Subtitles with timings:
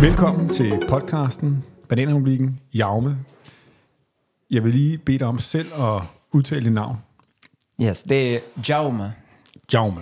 [0.00, 3.18] Velkommen til podcasten Bananrepublikken Jaume.
[4.50, 6.02] Jeg vil lige bede dig om selv at
[6.32, 6.96] udtale dit navn.
[7.82, 8.38] Yes, det er
[8.68, 9.12] Jaume.
[9.72, 10.00] Jaume.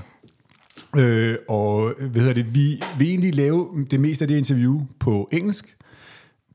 [0.97, 5.29] Øh, og hvad hedder det, vi vil egentlig lave det meste af det interview på
[5.33, 5.77] engelsk.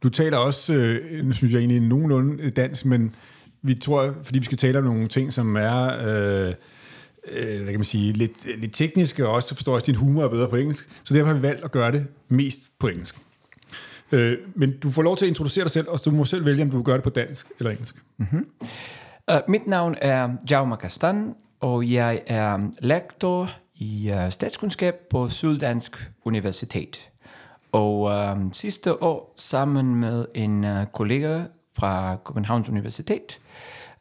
[0.03, 3.15] Du taler også, øh, nu synes jeg egentlig, nogenlunde dansk, men
[3.61, 5.97] vi tror, fordi vi skal tale om nogle ting, som er...
[6.07, 6.53] Øh,
[7.31, 10.23] øh, hvad kan man sige, lidt, lidt tekniske, og også forstår også, at din humor
[10.23, 10.89] er bedre på engelsk.
[11.03, 13.15] Så derfor har vi valgt at gøre det mest på engelsk.
[14.11, 16.61] Øh, men du får lov til at introducere dig selv, og du må selv vælge,
[16.61, 17.95] om du vil gøre det på dansk eller engelsk.
[18.17, 18.47] Mm-hmm.
[19.31, 26.11] Uh, mit navn er Jaume Kastan, og jeg er lektor i uh, statskundskab på Syddansk
[26.25, 27.09] Universitet.
[27.71, 31.43] Og uh, sidste år, sammen med en uh, kollega
[31.77, 33.39] fra Københavns Universitet,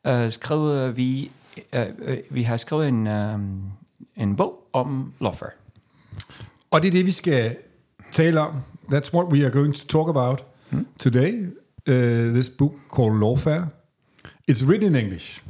[0.09, 1.31] uh, skrev vi,
[1.77, 3.41] uh, uh, vi har skrevet en, uh,
[4.23, 5.51] en bog om lawfare.
[6.71, 7.57] Og det er det, vi skal
[8.13, 8.55] tale om.
[8.89, 10.83] That's what we are going to talk about hmm?
[10.99, 11.49] today.
[11.87, 13.73] Uh, this book called Lawfare.
[14.47, 15.41] It's written in English.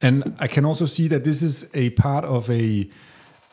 [0.00, 2.88] And I can also see that this is a part of a,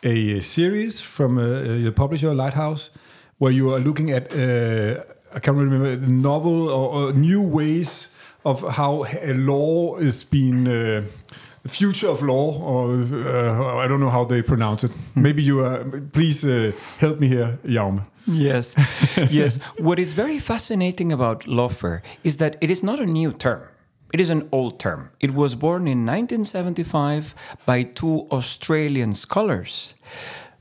[0.03, 2.91] a series from uh, your publisher, Lighthouse,
[3.39, 5.03] where you are looking at, uh,
[5.33, 10.71] I can't remember, the novel or, or, new ways of how law is being, uh,
[10.71, 11.09] the
[11.67, 14.91] future of law, or uh, I don't know how they pronounce it.
[14.91, 15.21] Hmm.
[15.21, 18.01] Maybe you are, please uh, help me here, Jaume.
[18.27, 18.75] Yes,
[19.31, 19.57] yes.
[19.77, 23.61] What is very fascinating about lawfare is that it is not a new term.
[24.13, 25.11] It is an old term.
[25.19, 27.35] It was born in 1975
[27.65, 29.93] by two Australian scholars.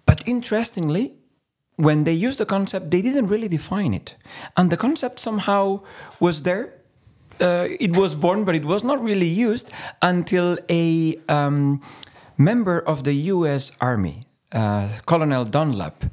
[0.07, 1.15] But interestingly,
[1.77, 4.17] when they used the concept, they didn't really define it.
[4.57, 5.83] And the concept somehow
[6.21, 6.75] was there.
[7.41, 11.83] Uh, it was born, but it was not really used until a um,
[12.39, 14.23] member of the US Army,
[14.55, 16.05] uh, Colonel Dunlap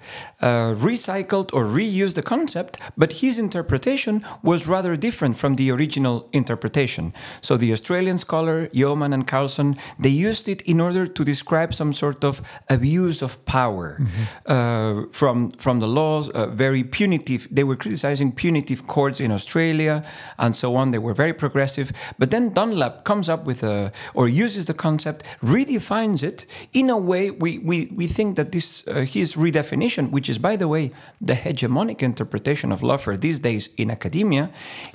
[0.42, 6.28] uh, recycled or reused the concept, but his interpretation was rather different from the original
[6.34, 7.14] interpretation.
[7.42, 11.94] So the Australian scholar Yeoman and Carlson they used it in order to describe some
[11.94, 14.52] sort of abuse of power mm-hmm.
[14.52, 17.48] uh, from from the laws, uh, very punitive.
[17.52, 20.04] They were criticizing punitive courts in Australia
[20.38, 20.92] and so on.
[20.92, 21.92] They were very progressive.
[22.18, 26.98] But then Dunlap comes up with a or uses the concept, redefines it in a
[26.98, 30.92] way we we, we think that this uh, his redefinition, which is by the way
[31.20, 34.50] the hegemonic interpretation of lawfare these days in academia,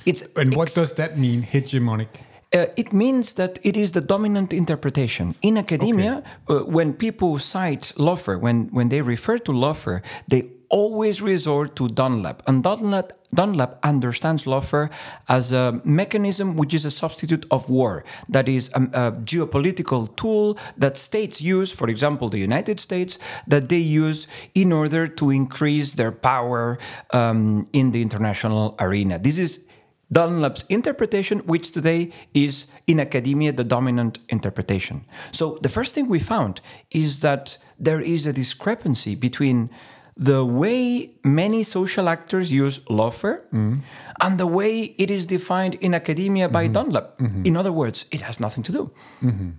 [0.05, 2.07] it's and what does that mean, hegemonic?
[2.53, 6.23] Uh, it means that it is the dominant interpretation in academia.
[6.49, 6.61] Okay.
[6.61, 11.87] Uh, when people cite lawfare, when when they refer to lawfare, they always resort to
[11.87, 12.43] Dunlap.
[12.47, 14.89] And Dunlap, Dunlap understands lawfare
[15.27, 18.03] as a mechanism which is a substitute of war.
[18.29, 23.69] That is a, a, geopolitical tool that states use, for example, the United States, that
[23.69, 26.77] they use in order to increase their power
[27.11, 29.19] um, in the international arena.
[29.19, 29.67] This is
[30.11, 35.05] Dunlap's interpretation, which today is in academia the dominant interpretation.
[35.31, 36.61] So the first thing we found
[36.91, 39.69] is that there is a discrepancy between
[40.17, 43.79] the way many social actors use lawfare mm.
[44.21, 46.73] and the way it is defined in academia by mm-hmm.
[46.73, 47.17] Dunlap.
[47.19, 47.45] Mm-hmm.
[47.45, 48.91] In other words, it has nothing to do.
[49.21, 49.49] Mm-hmm.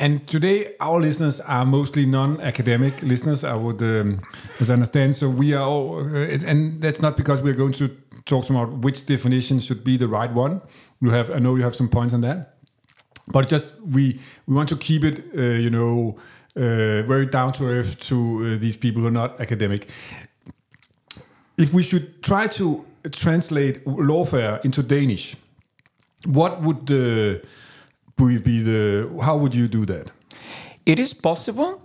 [0.00, 3.42] And today, our listeners are mostly non-academic listeners.
[3.42, 4.20] I would, um,
[4.60, 5.16] as I understand.
[5.16, 7.88] So we are, all, uh, and that's not because we are going to
[8.24, 10.60] talk about which definition should be the right one.
[11.00, 12.54] You have, I know you have some points on that,
[13.26, 16.16] but just we we want to keep it, uh, you know,
[16.58, 19.88] uh, very down to earth to uh, these people who are not academic.
[21.56, 25.36] If we should try to translate lawfare into Danish,
[26.26, 27.38] what would uh,
[28.16, 29.08] be the?
[29.22, 30.10] How would you do that?
[30.84, 31.82] It is possible.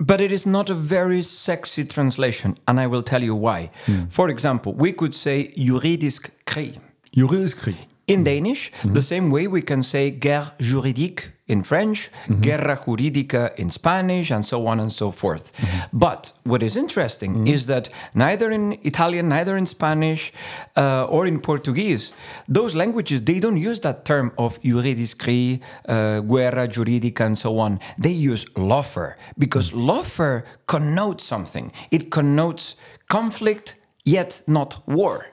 [0.00, 3.70] But it is not a very sexy translation, and I will tell you why.
[3.86, 4.10] Mm.
[4.10, 6.80] For example, we could say juridisk krig.
[7.14, 7.76] Juridisk krig.
[8.06, 8.94] In Danish, mm-hmm.
[8.94, 12.40] the same way we can say guerre juridique in French, mm-hmm.
[12.40, 15.52] guerra jurídica in Spanish, and so on and so forth.
[15.56, 15.98] Mm-hmm.
[15.98, 17.46] But what is interesting mm-hmm.
[17.46, 20.32] is that neither in Italian, neither in Spanish,
[20.76, 22.14] uh, or in Portuguese,
[22.48, 27.80] those languages they don't use that term of juridiscri, uh, guerra jurídica, and so on.
[27.98, 29.90] They use lawfare because mm-hmm.
[29.90, 31.72] lawfare connotes something.
[31.90, 32.76] It connotes
[33.08, 33.74] conflict,
[34.04, 35.31] yet not war.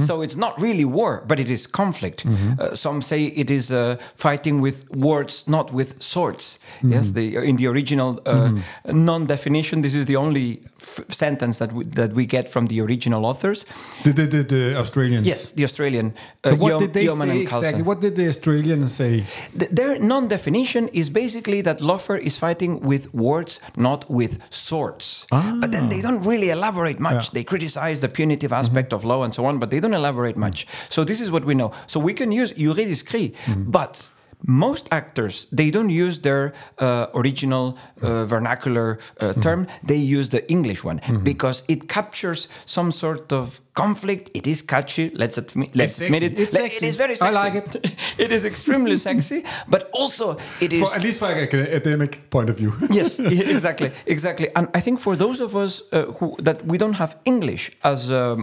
[0.00, 2.24] So it's not really war, but it is conflict.
[2.26, 6.58] Uh, some say it is uh, fighting with words, not with swords.
[6.82, 8.50] Yes, the, in the original uh,
[8.92, 13.24] non-definition, this is the only f- sentence that we, that we get from the original
[13.26, 13.64] authors.
[14.04, 15.26] The, the, the, the Australians.
[15.26, 16.06] Yes, the Australian.
[16.44, 17.82] Uh, So what Yeom- did they Yeoman say exactly?
[17.82, 19.24] What did the Australians say?
[19.58, 25.26] Th- Their non-definition is basically that lawfare is fighting with words, not with swords.
[25.30, 27.24] But then they don't really elaborate much.
[27.24, 27.30] Yeah.
[27.32, 30.66] They criticize the punitive aspect of law and so on, but they don't elaborate much.
[30.88, 31.72] So this is what we know.
[31.86, 33.34] So we can use juridisk krig,
[33.66, 34.10] but
[34.46, 40.48] most actors they don't use their uh, original uh, vernacular uh, term they use the
[40.50, 45.94] english one because it captures some sort of conflict it is catchy let's admit, let's
[45.96, 46.06] sexy.
[46.06, 46.76] admit it It's sexy.
[46.86, 47.70] it is very I like it.
[48.24, 49.38] it is extremely sexy
[49.74, 50.26] but also
[50.60, 51.38] it is For, at least from an
[51.78, 52.72] academic point of view.
[52.98, 53.10] yes
[53.56, 57.12] exactly exactly and i think for those of us uh, who that we don't have
[57.24, 58.36] english as a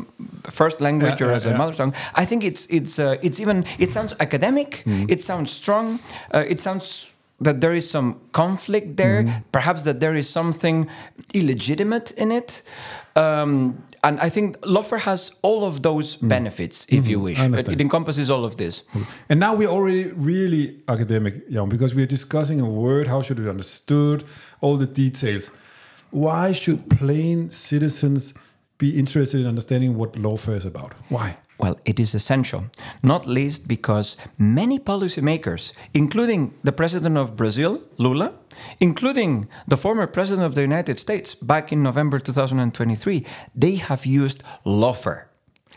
[0.60, 3.40] first language Yeah, or yeah, as a mother tongue i think it's it's uh, it's
[3.44, 5.06] even it sounds academic Mm.
[5.16, 6.00] it sounds strong
[6.36, 6.88] uh, it sounds
[7.46, 9.44] that there is some conflict there Mm.
[9.52, 10.78] perhaps that there is something
[11.34, 12.64] illegitimate in it
[13.16, 17.38] um, and I think lawfare has all of those benefits, if you wish.
[17.38, 17.46] Mm.
[17.46, 17.56] Mm-hmm.
[17.56, 18.84] I It, it encompasses all of this.
[19.30, 23.44] And now we're already really academic, Jan, because we're discussing a word, how should it
[23.44, 24.26] be understood,
[24.62, 25.52] all the details.
[26.12, 28.34] Why should plain citizens
[28.78, 30.94] be interested in understanding what lawfare is about?
[31.10, 31.38] Why?
[31.58, 32.66] Well, it is essential,
[33.04, 38.34] not least because many policymakers, including the president of Brazil, Lula,
[38.80, 44.44] including the former president of the United States back in November 2023, they have used
[44.66, 45.26] lawfare.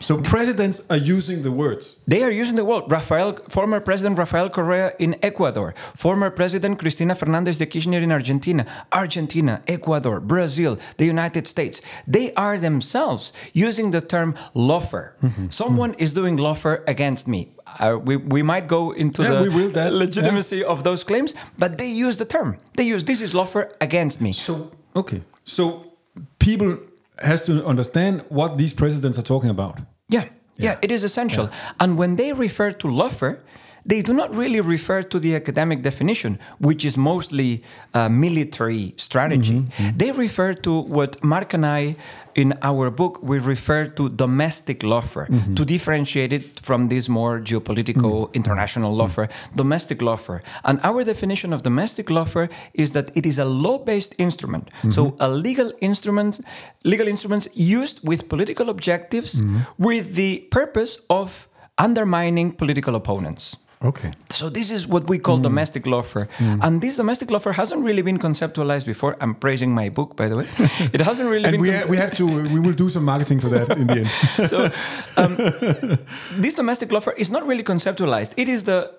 [0.01, 1.97] So presidents are using the words.
[2.07, 2.85] They are using the word.
[2.89, 8.67] Rafael, former President Rafael Correa in Ecuador, former President Cristina Fernandez de Kirchner in Argentina,
[8.93, 11.81] Argentina, Ecuador, Brazil, the United States.
[12.07, 15.13] They are themselves using the term lawfare.
[15.51, 17.49] Someone is doing lawfare against me.
[17.81, 21.35] Uh, we, we might go into Yeah, the we will that, legitimacy of those claims,
[21.59, 22.59] but they use the term.
[22.77, 24.33] They use this is lawfare against me.
[24.33, 25.23] So okay.
[25.45, 25.93] So
[26.39, 26.79] people
[27.19, 29.81] has to understand what these presidents are talking about.
[30.09, 31.51] Yeah, yeah, it is essential.
[31.81, 33.41] And when they refer to lawfare,
[33.85, 37.63] they do not really refer to the academic definition, which is mostly
[37.95, 39.65] uh, military strategy.
[39.95, 41.97] They refer to what Mark and I,
[42.37, 45.65] in our book, we refer to domestic lawfare to mm-hmm.
[45.65, 48.35] differentiate it from this more geopolitical mm-hmm.
[48.35, 49.57] international lawfare, mm-hmm.
[49.57, 50.43] domestic lawfare.
[50.65, 55.29] And our definition of domestic lawfare is that it is a law-based instrument, so a
[55.29, 56.41] legal instrument,
[56.85, 59.41] legal instruments used with political objectives,
[59.79, 61.49] with the purpose of
[61.79, 63.57] undermining political opponents.
[63.85, 64.11] Okay.
[64.31, 68.19] So this is what we call domestic lawfare, and this domestic lawfare hasn't really been
[68.19, 69.17] conceptualized before.
[69.21, 70.47] I'm praising my book, by the way.
[70.95, 71.61] It hasn't really And been.
[71.61, 74.49] we, ha- we have to we will do some marketing for that in the end.
[74.53, 74.71] so
[75.17, 75.37] um,
[76.43, 78.33] this domestic lawfare is not really conceptualized.
[78.37, 78.91] It is the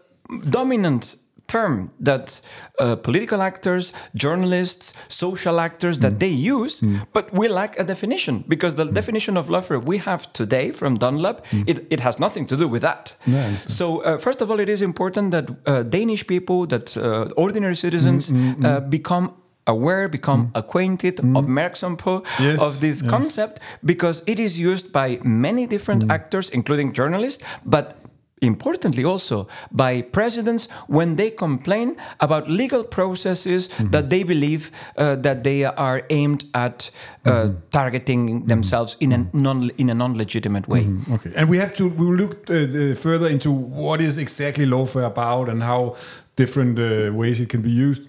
[0.49, 1.15] dominant
[1.47, 2.41] term that
[2.79, 6.81] uh, political actors, journalists, social actors that they use,
[7.13, 11.45] but we lack a definition because the definition of lawfare we have today from Dunlap,
[11.65, 13.15] it, it has nothing to do with that.
[13.25, 13.71] Understand.
[13.71, 17.75] so uh, first of all, it is important that uh, Danish people, that uh, ordinary
[17.75, 18.31] citizens,
[18.63, 19.31] uh, become
[19.67, 23.11] aware, become acquainted, opmerksom på, Yes, of this yes.
[23.11, 27.95] concept because it is used by many different actors, including journalists, but
[28.41, 35.43] importantly also by presidents when they complain about legal processes that they believe uh, that
[35.43, 36.91] they are aimed at
[37.25, 40.87] uh, targeting themselves in a non in a non-legitimate way.
[41.11, 44.65] Okay, and we have to we will look uh, uh, further into what is exactly
[44.65, 45.95] lawfare about and how
[46.35, 48.03] different uh, ways it can be used.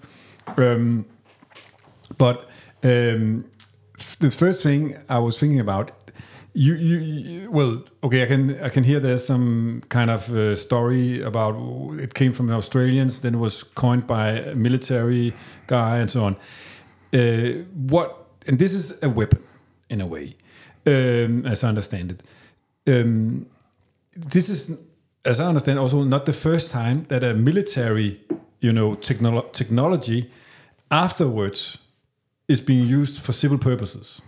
[0.57, 1.05] Um,
[2.17, 2.49] but
[2.83, 3.45] um,
[4.19, 5.91] the first thing I was thinking about,
[6.59, 11.21] you, you, well, okay, I can I can hear there's some kind of uh, story
[11.21, 11.55] about
[11.99, 15.33] it came from the Australians, then it was coined by a military
[15.67, 16.35] guy and so on.
[17.13, 19.41] Uh, what and this is a weapon
[19.89, 20.35] in a way,
[20.85, 22.23] um, as I understand it.
[22.87, 23.45] Um,
[24.13, 24.77] this is,
[25.23, 28.19] as I understand, also not the first time that a military,
[28.59, 30.29] you know, technolo- technology
[30.91, 31.77] afterwards
[32.49, 34.21] is being used for civil purposes.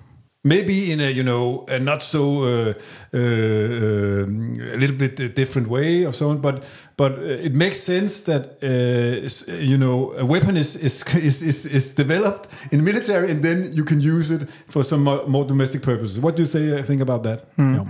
[0.43, 2.73] Maybe in a you know a not so uh,
[3.13, 6.63] uh, um, a little bit different way or so on, but
[6.97, 11.93] but uh, it makes sense that uh, you know a weapon is is, is is
[11.93, 16.19] developed in military and then you can use it for some more, domestic purposes.
[16.19, 16.79] What do you say?
[16.79, 17.45] uh, think about that?
[17.57, 17.85] Yeah.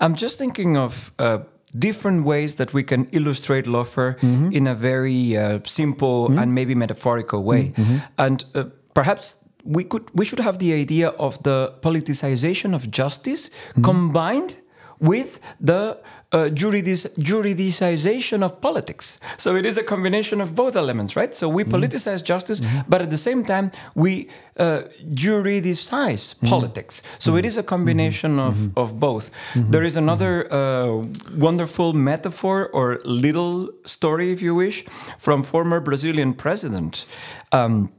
[0.00, 1.38] I'm just thinking of uh,
[1.76, 4.16] different ways that we can illustrate lawfare
[4.52, 7.72] in a very uh, simple and maybe metaphorical way,
[8.16, 9.36] and uh, perhaps.
[9.66, 13.82] We could we should have the idea of the politicization of justice mm-hmm.
[13.82, 14.56] combined
[14.98, 15.98] with the
[16.32, 19.18] uh, juridis- juridicization of politics.
[19.36, 21.34] So it is a combination of both elements, right?
[21.34, 21.74] So we mm-hmm.
[21.74, 22.88] politicize justice, mm-hmm.
[22.88, 24.82] but at the same time we uh,
[25.12, 27.02] juridicize politics.
[27.18, 29.30] So it is a combination of, of both.
[29.54, 31.06] There is another uh,
[31.36, 34.84] wonderful metaphor or little story, if you wish,
[35.18, 37.06] from former Brazilian president.
[37.52, 37.90] Um,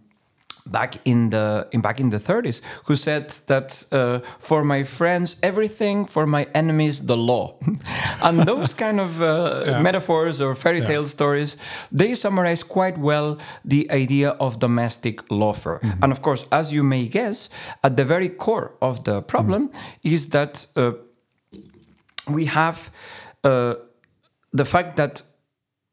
[0.71, 5.37] back in the in back in the 30s who said that uh, for my friends
[5.41, 7.55] everything for my enemies the law.
[8.21, 9.27] And those kind of uh,
[9.65, 9.81] Yeah.
[9.81, 11.57] metaphors or fairy tale stories
[11.91, 15.79] they summarize quite well the idea of domestic lawfare.
[16.01, 17.49] And of course as you may guess
[17.83, 19.69] at the very core of the problem
[20.03, 20.91] is that uh,
[22.27, 22.89] we have
[23.43, 23.73] uh,
[24.53, 25.23] the fact that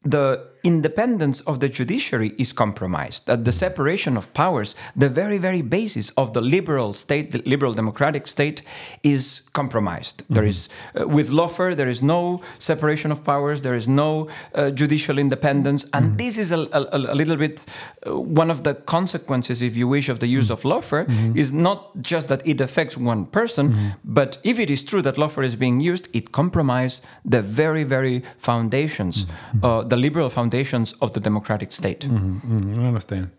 [0.03, 5.61] the independence of the judiciary is compromised, that the separation of powers, the very, very
[5.61, 8.63] basis of the liberal state, the liberal democratic state,
[9.03, 10.23] is compromised.
[10.27, 10.67] There is,
[10.99, 15.85] uh, with lawfare, there is no separation of powers, there is no uh, judicial independence,
[15.93, 17.65] and this is a, a, a little bit
[18.07, 21.05] uh, one of the consequences, if you wish, of the use of lawfare,
[21.37, 25.45] is not just that it affects one person, but if it is true that lawfare
[25.45, 29.27] is being used, it compromises the very, very foundations,
[29.61, 30.54] uh, the liberal foundations
[31.01, 32.01] of the democratic state.
[32.01, 33.31] Mm, I understand.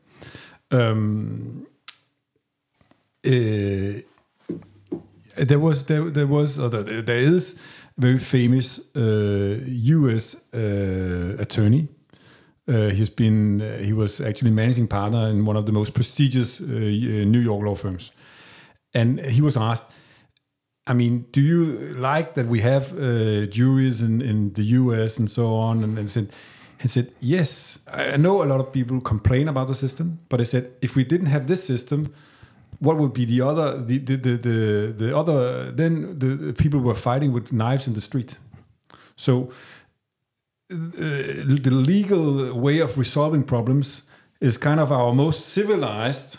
[0.70, 1.66] Um,
[3.26, 4.00] uh,
[5.36, 7.58] there was there, there was or there, there is
[7.98, 10.36] a very famous uh, U.S.
[10.54, 11.88] Uh, attorney.
[12.68, 17.40] Uh, he's been he was actually managing partner in one of the most prestigious New
[17.40, 18.12] York law firms,
[18.94, 19.90] and he was asked.
[20.88, 22.92] I mean, do you like that we have
[23.50, 25.18] juries in, in the U.S.
[25.18, 25.82] and so on?
[25.82, 26.30] And, and said,
[26.80, 27.80] he said, yes.
[27.92, 31.04] I know a lot of people complain about the system, but I said, if we
[31.04, 32.12] didn't have this system,
[32.78, 36.94] what would be the other the the the, the, the other then the people were
[36.94, 38.38] fighting with knives in the street.
[39.16, 39.50] So
[40.70, 44.02] uh, the legal way of resolving problems
[44.40, 46.38] is kind of our most civilized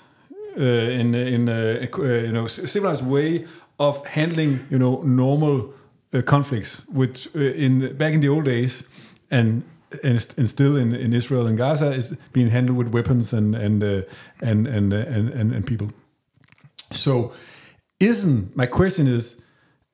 [0.59, 3.45] uh, in in uh, uh, you know civilized way
[3.79, 5.73] of handling you know normal
[6.13, 8.83] uh, conflicts which uh, in back in the old days
[9.31, 9.63] and
[10.03, 13.83] and, and still in, in Israel and Gaza is being handled with weapons and and
[13.83, 14.01] uh,
[14.41, 15.91] and, and, uh, and and and people.
[16.91, 17.33] So
[17.99, 19.37] isn't my question is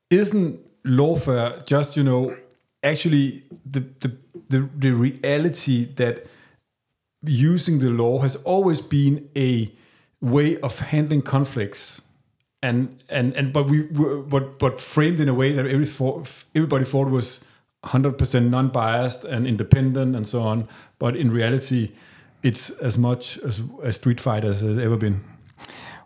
[0.09, 2.35] isn't lawfare just you know
[2.83, 4.17] actually the the
[4.49, 6.25] the, the reality that
[7.23, 9.71] using the law has always been a
[10.21, 12.01] way of handling conflicts
[12.61, 15.87] and and and but we were but but framed in a way that every
[16.55, 17.43] everybody thought was
[17.83, 20.67] 100% non-biased and independent and so on
[20.99, 21.91] but in reality
[22.41, 25.21] it's as much as a street fight as has ever been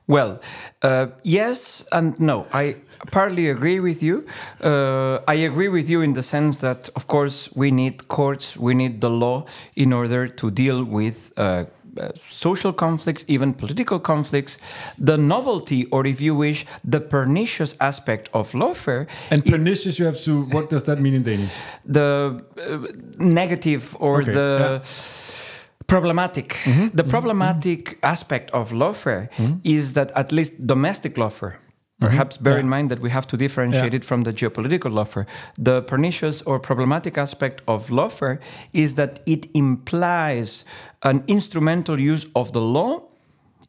[0.07, 0.39] Well,
[0.81, 2.47] uh, yes and no.
[2.53, 2.77] I
[3.11, 4.25] partly agree with you.
[4.63, 8.73] Uh, I agree with you in the sense that, of course, we need courts, we
[8.73, 11.33] need the law in order to deal with.
[11.35, 11.65] Uh,
[11.97, 14.59] Uh, social conflicts, even political conflicts,
[14.97, 20.19] the novelty, or if you wish, the pernicious aspect of lawfare, and pernicious you have
[20.21, 21.53] to what does that mean in danish
[21.85, 22.87] the uh,
[23.19, 25.87] negative or Okay, the yeah.
[25.87, 26.49] problematic.
[26.49, 29.59] Mm-hmm, the mm-hmm, problematic aspect of lawfare mm-hmm.
[29.63, 31.55] is that at least domestic lawfare.
[31.99, 33.97] Perhaps bear in mind that we have to differentiate Yeah.
[33.97, 35.25] it from the geopolitical lawfare.
[35.57, 38.37] The pernicious or problematic aspect of lawfare
[38.71, 40.63] is that it implies
[41.01, 43.01] an instrumental use of the law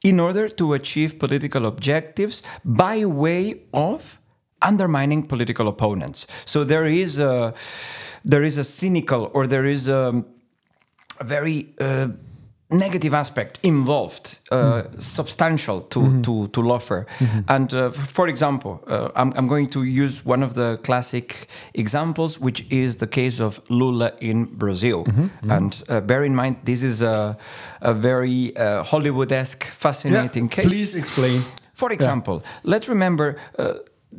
[0.04, 4.18] in order to achieve political objectives by way of
[4.60, 6.26] undermining political opponents.
[6.44, 7.54] So there is a
[8.24, 10.22] there is a cynical or there is a,
[11.20, 12.08] a very uh,
[12.70, 17.06] negative aspect involved, uh, substantial to, to, to lawfare.
[17.48, 22.38] And uh, for example, uh, I'm, I'm going to use one of the classic examples,
[22.38, 25.06] which is the case of Lula in Brazil.
[25.48, 27.38] And uh, bear in mind, this is a,
[27.80, 30.66] a very uh, Hollywood-esque, fascinating case.
[30.66, 31.42] please explain
[31.78, 33.74] For example, let's remember uh,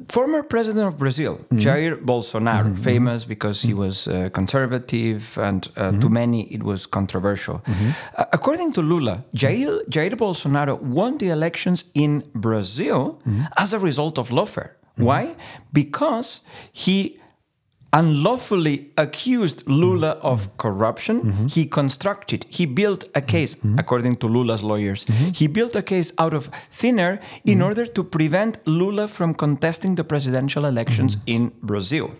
[0.07, 1.57] former president of Brazil, mm-hmm.
[1.57, 2.83] Jair Bolsonaro, mm-hmm.
[2.83, 3.29] famous mm-hmm.
[3.29, 7.61] because he was uh, conservative and uh, to many it was controversial.
[8.17, 13.21] Uh, according to Lula, Jair, Jair Bolsonaro won the elections in Brazil
[13.57, 14.71] as a result of lawfare.
[14.95, 15.35] Why?
[15.71, 16.41] Because
[16.73, 17.19] he
[17.93, 20.27] unlawfully accused Lula mm-hmm.
[20.27, 21.21] of corruption.
[21.21, 21.45] Mm-hmm.
[21.45, 23.25] He constructed, he built a mm-hmm.
[23.25, 27.85] case, according to Lula's lawyers, he built a case out of thin air in order
[27.85, 32.11] to prevent Lula from contesting the presidential elections in Brazil.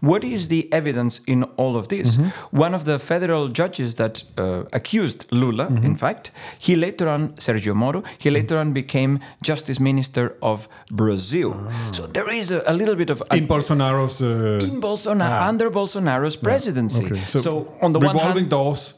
[0.00, 2.16] What is the evidence in all of this?
[2.16, 2.56] Mm-hmm.
[2.56, 5.84] One of the federal judges that uh, accused Lula, mm-hmm.
[5.84, 8.34] in fact, he later on, Sergio Moro, he mm-hmm.
[8.34, 11.54] later on became Justice Minister of Brazil.
[11.56, 11.90] Ah.
[11.92, 15.48] So there is a, a little bit of In Bolsonaro's uh, in Bolsonaro ah.
[15.48, 17.06] under Bolsonaro's presidency.
[17.06, 17.20] okay.
[17.20, 18.94] So, on the one revolving hand, doors.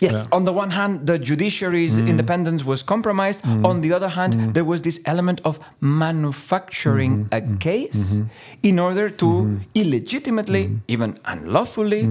[0.00, 0.36] Yes, Yeah.
[0.36, 3.40] on the one hand, the judiciary's independence was compromised.
[3.64, 8.20] On the other hand, there was this element of manufacturing a case
[8.62, 12.02] in order to illegitimately, even unlawfully,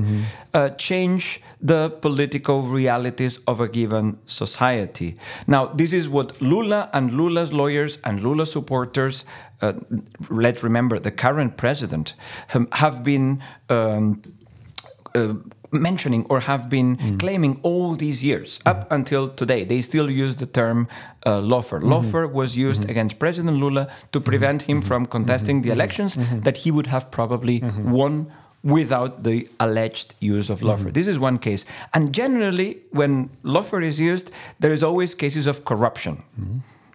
[0.54, 5.18] uh, change the political realities of a given society.
[5.48, 9.26] Now, this is what Lula and Lula's lawyers and Lula supporters.
[9.62, 9.74] Uh,
[10.30, 12.14] let's remember the current president
[12.54, 14.22] um, have been um,
[15.16, 15.34] uh,
[15.82, 17.20] mentioning or have been mm.
[17.20, 19.64] claiming all these years up until today.
[19.64, 20.88] They still use the term
[21.26, 21.80] uh, lawfare.
[21.80, 21.94] Mm-hmm.
[21.94, 22.62] Lawfare was mm-hmm.
[22.62, 24.26] used against President Lula to mm-hmm.
[24.26, 28.32] prevent him from contesting the elections that he would have probably won
[28.64, 30.92] without the alleged use of lawfare.
[30.92, 31.66] This is one case.
[31.94, 36.24] And generally, when lawfare is used, there is always cases of corruption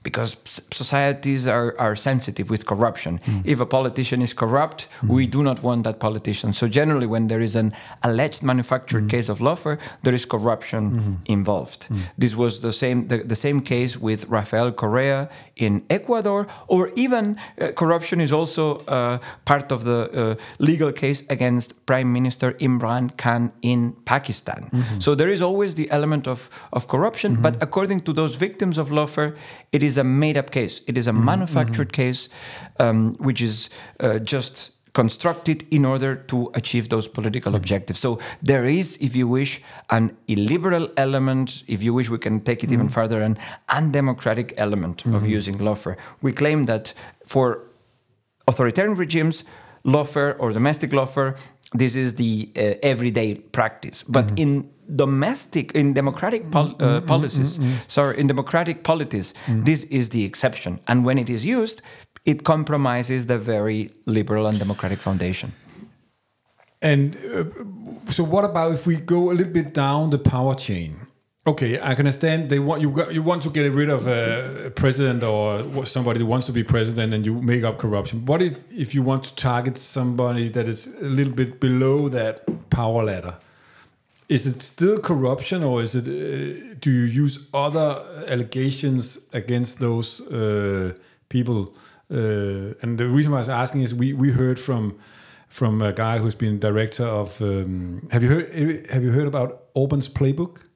[0.03, 0.37] because
[0.71, 3.21] societies are, are sensitive with corruption.
[3.27, 3.43] Mm.
[3.45, 5.31] If a politician is corrupt, we mm.
[5.31, 6.53] do not want that politician.
[6.53, 9.11] So generally, when there is an alleged manufactured mm.
[9.11, 11.15] case of lawfare, there is corruption mm-hmm.
[11.27, 11.89] involved.
[12.17, 17.37] This was the same the, the same case with Rafael Correa in Ecuador, or even
[17.61, 23.17] uh, corruption is also uh, part of the uh, legal case against Prime Minister Imran
[23.19, 24.71] Khan in Pakistan.
[24.73, 25.01] Mm-hmm.
[25.01, 27.43] So there is always the element of, of corruption, mm-hmm.
[27.43, 29.37] but according to those victims of lawfare,
[29.73, 30.81] it is a made up case.
[30.87, 32.03] It is a mm-hmm, manufactured mm-hmm.
[32.03, 32.29] case
[32.79, 33.71] um, which is
[34.01, 37.57] uh, just constructed in order to achieve those political hmm.
[37.57, 38.01] objectives.
[38.01, 42.65] So there is, if you wish, an illiberal element, if you wish, we can take
[42.65, 42.93] it even hmm.
[42.93, 45.29] further, an undemocratic element of hmm.
[45.29, 45.97] using lawfare.
[46.23, 46.93] We claim that
[47.25, 47.63] for
[48.49, 49.45] authoritarian regimes,
[49.85, 51.37] lawfare or domestic lawfare,
[51.73, 54.03] this is the uh, everyday practice.
[54.09, 60.25] But in domestic, in democratic pol- uh, policies, sorry, in democratic polities, this is the
[60.25, 60.81] exception.
[60.89, 61.83] And when it is used,
[62.25, 65.53] it compromises the very liberal and democratic foundation.
[66.83, 67.45] And uh,
[68.11, 71.07] so, what about if we go a little bit down the power chain?
[71.47, 73.11] Okay, I can understand they want you.
[73.11, 76.63] You want to get rid of a, a president or somebody who wants to be
[76.63, 78.27] president, and you make up corruption.
[78.27, 82.45] What if if you want to target somebody that is a little bit below that
[82.69, 83.37] power ladder?
[84.29, 86.07] Is it still corruption, or is it?
[86.07, 90.93] Uh, do you use other allegations against those uh,
[91.31, 91.75] people?
[92.13, 94.99] Uh, and the reason why I was asking is we we heard from
[95.49, 97.41] from a guy who's been director of.
[97.41, 98.87] Um, have you heard?
[98.91, 100.70] Have you heard about Orban's playbook?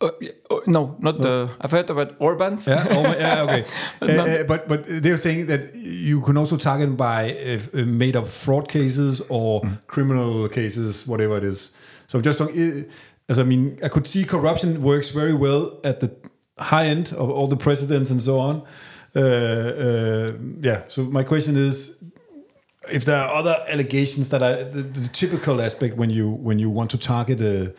[0.00, 0.10] Uh,
[0.50, 1.48] oh, no, not the.
[1.60, 2.66] I've heard about Orban's.
[2.66, 3.64] Yeah, Orban, yeah, okay.
[4.02, 8.16] Uh, uh, but but they were saying that you can also target by uh, made
[8.16, 11.70] up fraud cases or criminal cases, whatever it is.
[12.06, 12.84] So just don't, uh,
[13.28, 16.14] as I mean, I could see corruption works very well at the
[16.58, 18.62] high end of all the presidents and so on.
[19.16, 20.82] Uh, uh, yeah.
[20.88, 22.02] So my question is,
[22.90, 26.68] if there are other allegations that are the, the typical aspect when you when you
[26.68, 27.72] want to target uh,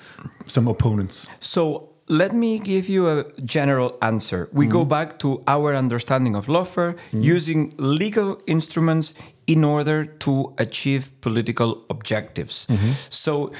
[0.45, 1.28] some opponents.
[1.39, 4.50] So let me give you a general answer.
[4.52, 4.89] We go mm-hmm.
[4.89, 7.22] back to our understanding of lawfare mm-hmm.
[7.22, 9.13] using legal instruments
[9.48, 12.68] in order to achieve political objectives.
[12.70, 12.91] Mm-hmm.
[13.10, 13.52] So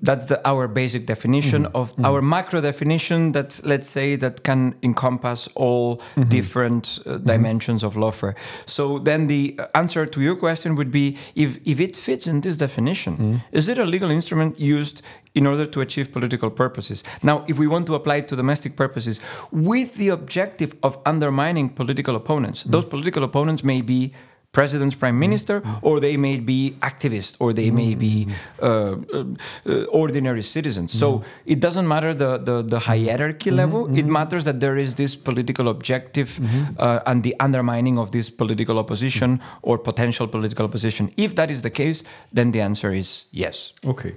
[0.00, 1.76] that's the, our basic definition mm-hmm.
[1.76, 2.30] of our mm-hmm.
[2.30, 6.28] macro definition that let's say that can encompass all mm-hmm.
[6.28, 8.34] different uh, dimensions of lawfare.
[8.66, 12.56] So then the answer to your question would be if, if it fits in this
[12.56, 15.02] definition is it a legal instrument used
[15.34, 17.02] in order to achieve political purposes?
[17.22, 21.68] Now if we want to apply it to domestic purposes with the objective of undermining
[21.68, 24.12] political opponents those political opponents may be
[24.52, 28.26] president's prime minister, or they may be activists, or they may be
[28.62, 29.24] uh, uh,
[29.66, 30.92] uh, ordinary citizens.
[30.92, 35.14] So it doesn't matter the, the, the hierarchy level, it matters that there is this
[35.14, 36.40] political objective
[36.78, 41.12] uh, and the undermining of this political opposition or potential political opposition.
[41.16, 43.72] If that is the case, then the answer is yes.
[43.84, 44.16] Okay.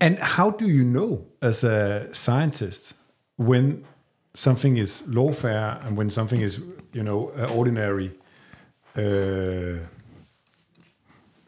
[0.00, 2.94] And how do you know, as a scientist,
[3.36, 3.84] when
[4.34, 6.60] something is lawfare and when something is,
[6.92, 8.12] you know, uh, ordinary,
[8.96, 9.78] uh,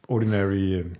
[0.07, 0.97] ordinary um,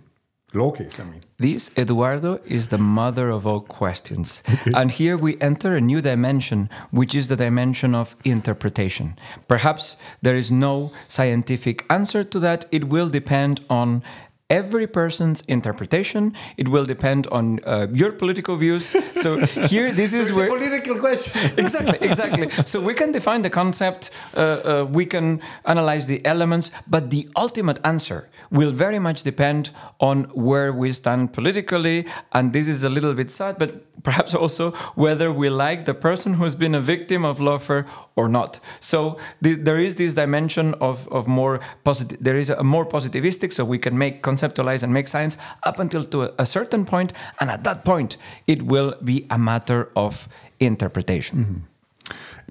[0.53, 0.99] law case?
[0.99, 4.43] I mean, This, Eduardo, is the mother of all questions.
[4.73, 9.17] And here we enter a new dimension, which is the dimension of interpretation.
[9.47, 12.65] Perhaps there is no scientific answer to that.
[12.71, 14.01] It will depend on
[14.49, 16.33] every person's interpretation.
[16.57, 18.95] It will depend on uh, your political views.
[19.21, 21.51] So here, this is it's where a political question.
[21.57, 22.49] exactly, exactly.
[22.65, 27.27] So we can define the concept, uh, uh, we can analyze the elements, but the
[27.35, 32.05] ultimate answer will very much depend on where we stand politically.
[32.33, 36.35] And this is a little bit sad, but perhaps also whether we like the person
[36.35, 37.85] who's been a victim of lawfare
[38.15, 38.59] or not.
[38.79, 43.53] So th- there is this dimension of, of more positive, there is a more positivistic,
[43.53, 47.49] so we can make conceptualize and make science up until to a, certain point, and
[47.49, 50.27] at that point, it will be a matter of
[50.59, 51.67] interpretation.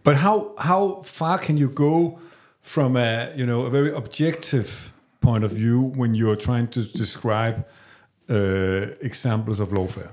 [0.05, 2.19] But how how far can you go
[2.63, 7.67] from a you know a very objective point of view when you're trying to describe
[8.31, 10.13] uh, examples of lawfare?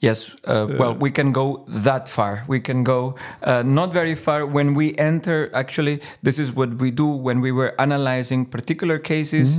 [0.00, 2.44] Yes, uh, well, we can go that far.
[2.48, 5.50] We can go uh, not very far when we enter.
[5.54, 9.58] Actually, this is what we do when we were analyzing particular cases.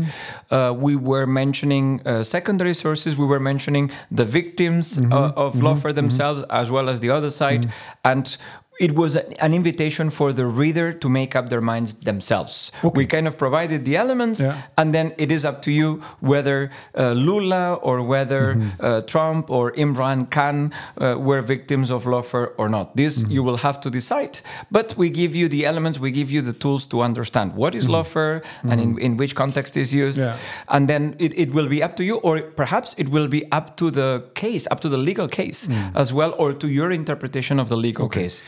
[0.52, 3.18] Uh, we were mentioning uh, secondary sources.
[3.18, 7.72] We were mentioning the victims uh, of lawfare themselves, as well as the other side,
[8.04, 8.38] and.
[8.80, 12.72] It was an invitation for the reader to make up their minds themselves.
[12.94, 14.62] We kind of provided the elements, Yeah.
[14.78, 18.44] and then it is up to you whether uh, Lula or whether
[18.80, 22.96] uh, Trump or Imran Khan uh, were victims of lawfare or not.
[22.96, 24.42] This you will have to decide.
[24.72, 27.88] But we give you the elements, we give you the tools to understand what is
[27.88, 30.20] lawfare and in, in which context is used.
[30.20, 30.36] Yeah.
[30.70, 33.76] And then it, it will be up to you, or perhaps it will be up
[33.78, 37.70] to the case, up to the legal case as well, or to your interpretation of
[37.70, 38.42] the legal case.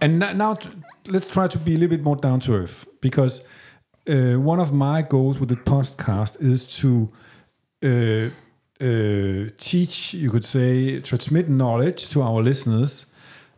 [0.00, 0.58] And no- now
[1.08, 3.44] let's try to be a little bit more down to earth because
[4.08, 7.10] uh, one of my goals with the podcast is to
[7.82, 8.30] uh,
[8.80, 13.06] uh, teach, you could say, transmit knowledge to our listeners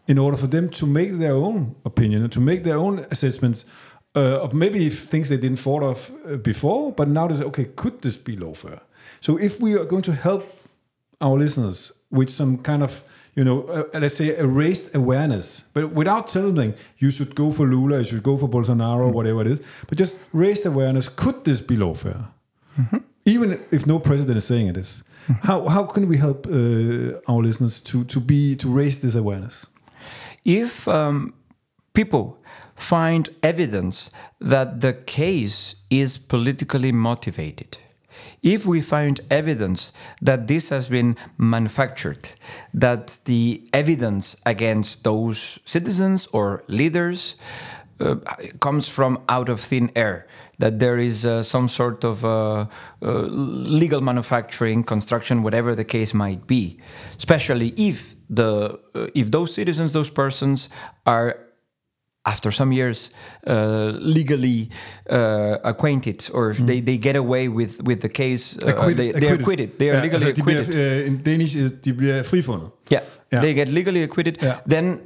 [0.08, 3.64] in order for them to make their own opinion and to make their own assessments
[4.16, 7.66] uh, of maybe things they didn't thought of uh, before, but now they say, okay,
[7.76, 8.80] could this be lawfare?
[9.20, 10.44] So if we are going to help
[11.20, 15.64] our listeners with some kind of you know uh, let's say a raised awareness.
[15.74, 19.46] But without telling you should go for lula you should go for bolsonaro whatever it
[19.46, 19.60] is.
[19.88, 22.28] But just raised awareness could this be lawfare?
[23.24, 25.04] Even if no president is saying it is.
[25.42, 29.66] How, how can we help uh, our listeners to, to be to raise this awareness?
[30.44, 31.34] If um,
[31.92, 32.38] people
[32.74, 37.78] find evidence that the case is politically motivated,
[38.42, 42.32] if we find evidence that this has been manufactured,
[42.72, 47.36] that the evidence against those citizens or leaders
[48.00, 48.16] uh,
[48.60, 50.26] comes from out of thin air,
[50.58, 52.66] that there is uh, some sort of uh,
[53.02, 56.78] uh, legal manufacturing, construction, whatever the case might be,
[57.18, 60.70] especially if the uh, if those citizens, those persons
[61.04, 61.49] are
[62.26, 63.10] after some years
[63.46, 64.70] uh, legally
[65.10, 69.34] uh, acquainted or they, they get away with, with the case uh, they, they are
[69.40, 72.68] acquitted they are Ja, legally altså, acquitted bliver, uh, in Danish, uh, de bliver frifundet.
[72.90, 73.00] yeah,
[73.32, 73.42] Yeah.
[73.44, 74.56] they get legally acquitted, Yeah.
[74.70, 75.00] then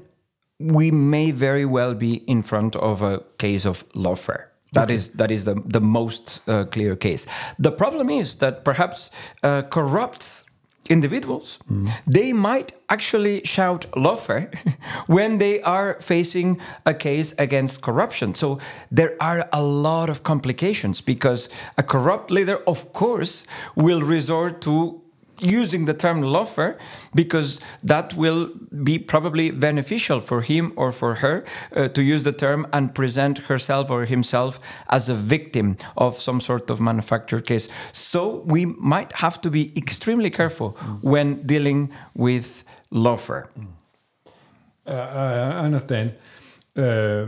[0.73, 4.43] we may very well be in front of a case of lawfare.
[4.75, 7.27] That is that is the the most uh, clear case.
[7.63, 9.11] The problem is that perhaps
[9.45, 10.45] uh, corrupt
[10.91, 11.59] individuals
[12.07, 14.55] they might actually shout eh, lawfare
[15.07, 18.35] when they are facing a case against corruption.
[18.35, 18.59] So
[18.91, 23.45] there are a lot of complications because a corrupt leader of course
[23.75, 25.01] will resort to
[25.41, 26.77] using the term lawfare
[27.15, 28.51] because that will
[28.83, 31.45] be probably beneficial for him or for her
[31.75, 36.41] uh, to use the term and present herself or himself as a victim of some
[36.41, 37.69] sort of manufactured case.
[37.93, 40.71] So we might have to be extremely careful
[41.03, 43.49] when dealing with lawfare.
[44.87, 46.17] Uh, I understand.
[46.77, 47.27] Uh,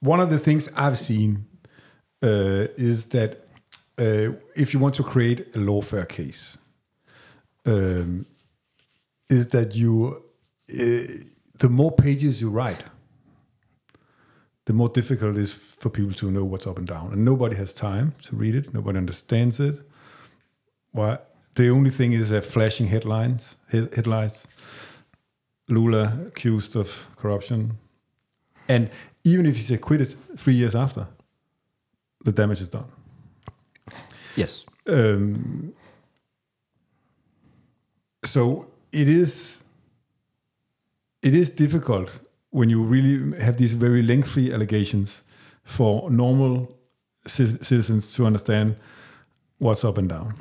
[0.00, 1.46] one of the things I've seen
[2.22, 3.46] uh, is that
[3.98, 6.58] uh, if you want to create a lawfare case,
[7.66, 8.26] um,
[9.28, 10.22] is that you
[10.70, 11.02] uh,
[11.58, 12.84] the more pages you write,
[14.66, 17.56] the more difficult it is for people to know what's up and down, and nobody
[17.56, 18.72] has time to read it.
[18.72, 19.80] Nobody understands it.
[20.92, 21.18] Why?
[21.54, 23.56] The only thing is uh, flashing headlines.
[23.68, 24.46] Head- headlines.
[25.68, 27.78] Lula accused of corruption.
[28.68, 28.90] And
[29.24, 31.06] even if he's acquitted three years after,
[32.24, 32.86] the damage is done.
[34.36, 34.66] Yes.
[34.86, 35.72] Um,
[38.26, 39.62] so it is
[41.22, 42.18] it is difficult
[42.50, 45.22] when you really have these very lengthy allegations
[45.64, 46.76] for normal
[47.26, 48.76] ci- citizens to understand
[49.58, 50.34] what's up and down.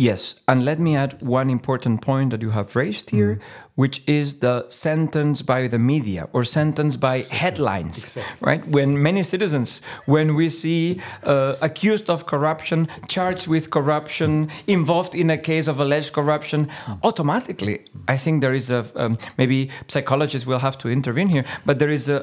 [0.00, 3.40] Yes, and let me add one important point that you have raised here, Mm.
[3.74, 8.62] which is the sentence by the media or sentence by headlines, right?
[8.68, 15.30] When many citizens, when we see uh, accused of corruption, charged with corruption, involved in
[15.30, 16.98] a case of alleged corruption, Mm.
[17.02, 21.78] automatically, I think there is a um, maybe psychologists will have to intervene here, but
[21.80, 22.18] there is a,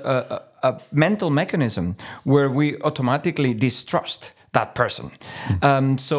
[0.63, 5.11] a, a mental mechanism where we automatically distrust that person.
[5.61, 6.17] Um, so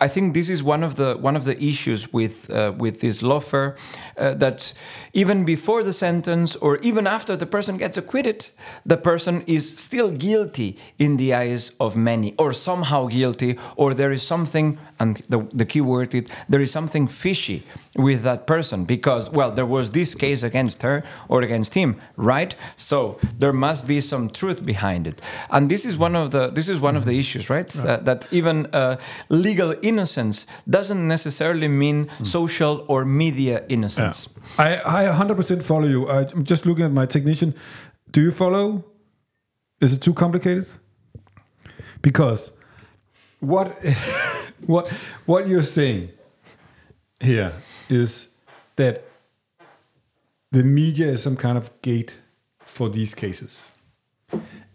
[0.00, 3.22] I think this is one of the one of the issues with uh, with this
[3.22, 3.76] lawfare
[4.18, 4.74] uh, that
[5.12, 8.50] even before the sentence or even after the person gets acquitted,
[8.84, 14.12] the person is still guilty in the eyes of many, or somehow guilty, or there
[14.12, 17.64] is something, and the, the key word is there is something fishy
[17.96, 22.54] with that person because well there was this case against her or against him, right?
[22.76, 26.68] So there must be some truth behind it, and this is one of the this
[26.68, 27.66] is one of the issues, right?
[27.76, 28.96] Uh, that even uh,
[29.28, 34.28] legal innocence doesn't necessarily mean social or media innocence.
[34.58, 36.08] I, I 100% follow you.
[36.08, 37.54] I'm just looking at my technician.
[38.10, 38.84] Do you follow?
[39.80, 40.66] Is it too complicated?
[42.02, 42.52] Because
[43.40, 43.76] what
[44.66, 44.88] what
[45.26, 46.10] what you're saying
[47.20, 47.52] here
[47.88, 48.28] is
[48.76, 49.04] that
[50.52, 52.20] the media is some kind of gate
[52.60, 53.72] for these cases.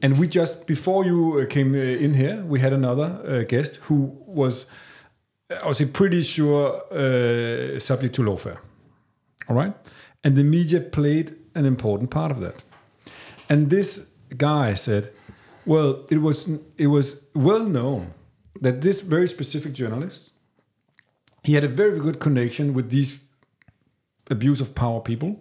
[0.02, 3.76] And we just before you uh, came uh, in here, we had another uh, guest
[3.84, 4.66] who was,
[5.50, 8.58] I was pretty sure, uh, subject to lawfare.
[9.50, 9.74] All right,
[10.24, 12.64] and the media played an important part of that.
[13.50, 15.12] And this guy said,
[15.66, 18.14] "Well, it was it was well known
[18.62, 20.32] that this very specific journalist,
[21.44, 23.20] he had a very good connection with these
[24.30, 25.40] abuse of power people."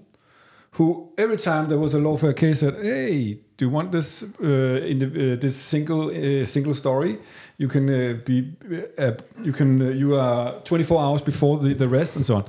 [0.72, 4.46] who every time there was a lawfare case said, "Hey, do you want this uh,
[4.86, 7.18] in the, uh, this single uh, single story?
[7.58, 8.52] You can uh, be
[8.98, 12.44] uh, you can uh, you are 24 hours before the, the rest and so on."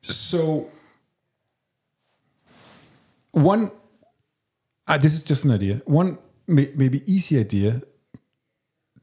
[0.00, 0.68] So
[3.32, 3.72] one,
[5.00, 5.80] this is just an idea.
[5.86, 7.82] One may, maybe easy idea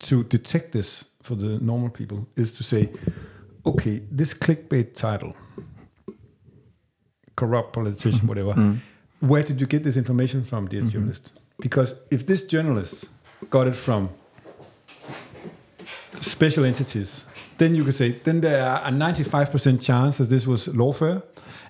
[0.02, 2.90] to detect this for the normal people is to say,
[3.66, 5.36] okay, this clickbait title
[7.36, 8.28] corrupt politician, mm-hmm.
[8.28, 8.54] whatever.
[8.54, 8.80] Mm.
[9.20, 10.90] Where did you get this information from, dear mm-hmm.
[10.90, 11.32] journalist?
[11.60, 13.06] Because if this journalist
[13.50, 14.10] got it from
[16.22, 17.26] special entities,
[17.58, 21.22] then you could say, then there are a 95% chance that this was lawfare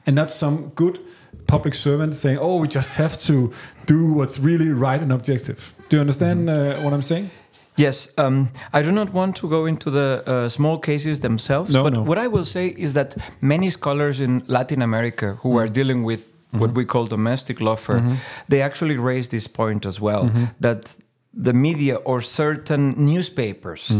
[0.06, 1.00] and not some good
[1.48, 3.52] public servant saying, oh, we just have to
[3.86, 5.74] do what's really right and objective.
[5.90, 6.80] Do you understand mm-hmm.
[6.80, 7.30] uh, what I'm saying?
[7.78, 11.84] Yes, um, I do not want to go into the uh, small cases themselves, No,
[11.84, 12.02] but no.
[12.04, 16.28] what I will say is that many scholars in Latin America who are dealing with
[16.52, 18.18] what we call domestic lawfare,
[18.50, 20.30] they actually raise this point as well
[20.60, 20.96] that
[21.34, 23.92] the media or certain newspapers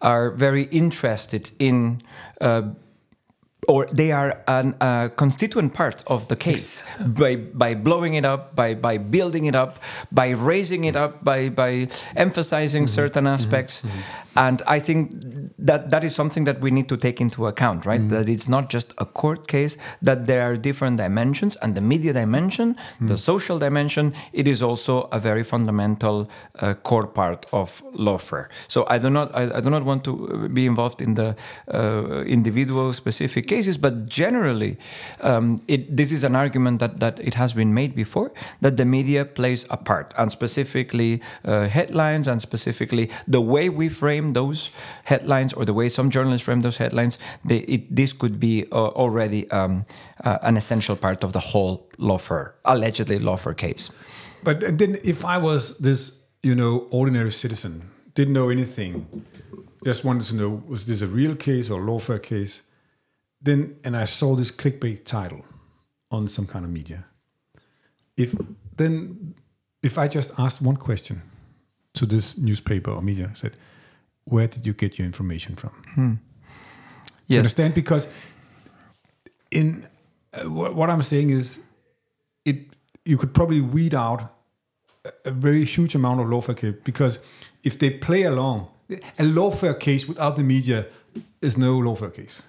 [0.00, 2.00] are very interested in.
[2.40, 2.62] Uh,
[3.70, 6.82] or they are a uh, constituent part of the case.
[6.98, 9.78] By by blowing it up, by by building it up,
[10.10, 13.84] by raising it up, by by emphasizing certain aspects,
[14.36, 15.12] and I think
[15.58, 18.08] that that is something that we need to take into account, right?
[18.08, 22.12] That it's not just a court case; that there are different dimensions, and the media
[22.12, 28.48] dimension, the social dimension, it is also a very fundamental uh, core part of lawfare.
[28.68, 31.36] So I do not I, I do not want to uh, be involved in the
[31.72, 34.78] uh, individual specific cases, but generally,
[35.20, 38.84] um, it, this is an argument that, that it has been made before that the
[38.84, 44.70] media plays a part, and specifically uh, headlines, and specifically the way we frame those
[45.04, 47.18] headlines or the way some journalists frame those headlines.
[47.44, 49.84] They, it, this could be uh, already um,
[50.24, 53.90] uh, an essential part of the whole lawfare, allegedly lawfare case.
[54.42, 59.24] But then, if I was this, you know, ordinary citizen, didn't know anything,
[59.84, 62.62] just wanted to know was this a real case or lawfare case,
[63.42, 65.44] then and I saw this clickbait title
[66.10, 67.06] on some kind of media.
[68.16, 68.34] If
[68.76, 69.34] then,
[69.82, 71.22] if I just asked one question
[71.94, 73.52] to this newspaper or media, I said,
[74.30, 77.38] "Where did you get your information from?" You Yes.
[77.38, 77.74] understand?
[77.74, 78.08] Because
[79.50, 79.86] in
[80.32, 81.60] uh, what, what I'm saying is,
[82.44, 82.56] it
[83.04, 84.20] you could probably weed out
[85.04, 87.18] a, a very huge amount of lawfare case because
[87.62, 88.68] if they play along,
[89.18, 90.86] a lawfare case without the media
[91.40, 92.42] is no lawfare case.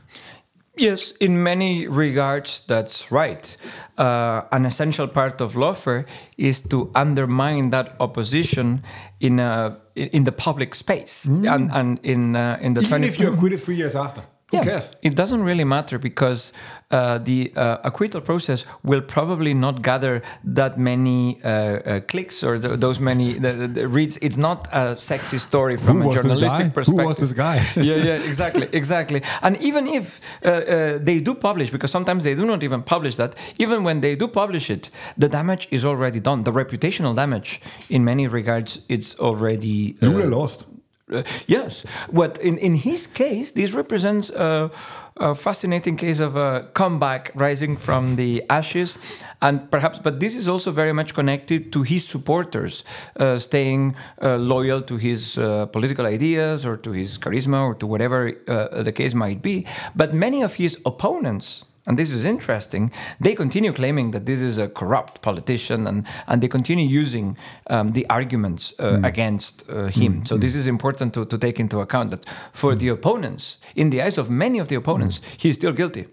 [0.77, 3.57] Yes, in many regards, that's right.
[3.97, 6.05] Uh, an essential part of lawfare
[6.37, 8.81] is to undermine that opposition
[9.19, 13.19] in a, in the public space and, and in uh, in the Even 20 if
[13.19, 14.23] you're acquitted three years after.
[14.51, 14.95] Who cares?
[15.01, 16.53] It doesn't really matter because
[16.91, 22.59] uh, the uh, acquittal process will probably not gather that many uh, uh, clicks or
[22.59, 24.17] th- those many the, the, the reads.
[24.21, 27.01] It's not a sexy story from Who a was journalistic perspective.
[27.01, 27.55] Who was this guy?
[27.75, 29.21] yeah, yeah, exactly, exactly.
[29.41, 33.15] And even if uh, uh, they do publish, because sometimes they do not even publish
[33.15, 36.43] that, even when they do publish it, the damage is already done.
[36.43, 39.95] The reputational damage, in many regards, it's already.
[40.01, 40.65] uh, Lula lost.
[41.11, 44.71] Uh, yes, what in, in his case, this represents a,
[45.17, 48.97] a fascinating case of a comeback rising from the ashes,
[49.41, 52.83] and perhaps, but this is also very much connected to his supporters
[53.19, 57.87] uh, staying uh, loyal to his uh, political ideas or to his charisma or to
[57.87, 59.65] whatever uh, the case might be.
[59.95, 64.57] But many of his opponents and this is interesting, they continue claiming that this is
[64.57, 67.37] a corrupt politician and, and they continue using
[67.69, 70.23] um, the arguments uh, against uh, him.
[70.25, 74.01] So, this is important to, to take into account that for the opponents, in the
[74.01, 76.05] eyes of many of the opponents, he is still guilty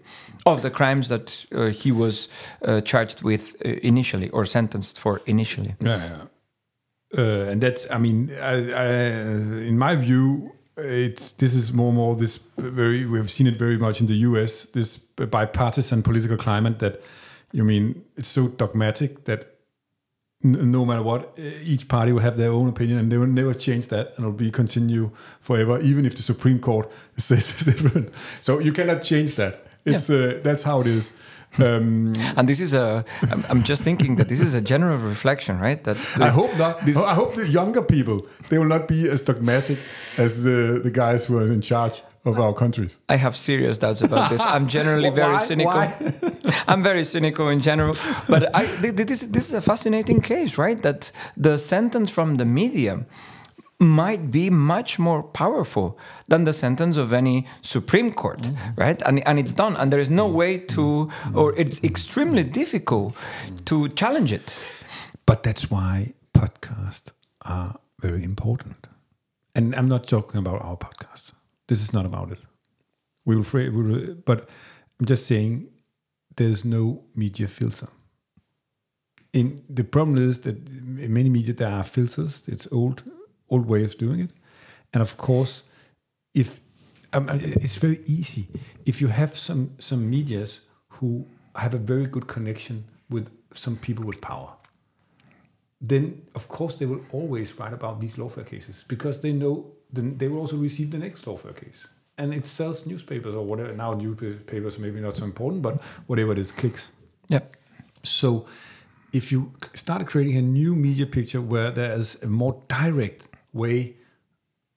[0.45, 2.29] of the crimes that uh, he was
[2.63, 5.75] uh, charged with uh, initially or sentenced for initially.
[5.79, 6.25] Yeah, yeah.
[7.17, 8.85] Uh, and that's, I mean, I, I,
[9.65, 13.55] in my view, it's this is more and more this very we have seen it
[13.55, 14.63] very much in the U.S.
[14.65, 17.01] This bipartisan political climate that
[17.51, 19.59] you mean it's so dogmatic that
[20.43, 23.53] n- no matter what, each party will have their own opinion and they will never
[23.53, 25.11] change that and it'll be continue
[25.41, 28.15] forever, even if the Supreme Court says it's different.
[28.41, 29.65] So you cannot change that.
[29.85, 31.11] It's uh, that's how it is.
[31.57, 35.59] Um, And this is a, I'm, I'm just thinking that this is a general reflection,
[35.59, 35.83] right?
[35.83, 36.75] That I this- hope not.
[36.87, 39.77] I hope the younger people they will not be as dogmatic
[40.17, 42.97] as the, the guys who are in charge of our countries.
[43.07, 44.41] I have serious doubts about this.
[44.41, 45.43] I'm generally very Why?
[45.45, 45.73] cynical.
[45.73, 45.93] Why?
[46.67, 47.95] I'm very cynical in general.
[48.27, 50.81] But I, th- th- this, this is a fascinating case, right?
[50.83, 53.05] That the sentence from the media
[53.79, 58.81] might be much more powerful than the sentence of any Supreme Court, Mm-hmm.
[58.81, 59.01] right?
[59.05, 59.75] And, and it's done.
[59.77, 63.15] And there is no way to, or it's extremely difficult
[63.65, 64.65] to challenge it.
[65.25, 67.11] But that's why podcasts
[67.43, 68.87] are very important.
[69.55, 71.31] And I'm not talking about our podcast.
[71.67, 72.39] This is not about it.
[73.25, 74.49] We will, fra- we will but
[74.99, 75.69] I'm just saying
[76.35, 77.87] there's no media filter.
[79.33, 82.47] In the problem is that in many media there are filters.
[82.47, 83.03] It's old,
[83.49, 84.31] old way of doing it,
[84.93, 85.63] and of course,
[86.33, 86.59] if
[87.13, 88.47] um, it's very easy.
[88.85, 94.05] If you have some some medias who have a very good connection with some people
[94.05, 94.51] with power
[95.81, 100.17] then of course they will always write about these lawfare cases because they know then
[100.17, 101.87] they will also receive the next lawfare case.
[102.17, 103.73] And it sells newspapers or whatever.
[103.73, 106.91] Now newspapers maybe not so important but whatever it is clicks.
[107.29, 107.55] Yep.
[108.03, 108.45] so
[109.13, 113.95] if you start creating a new media picture where there is a more direct way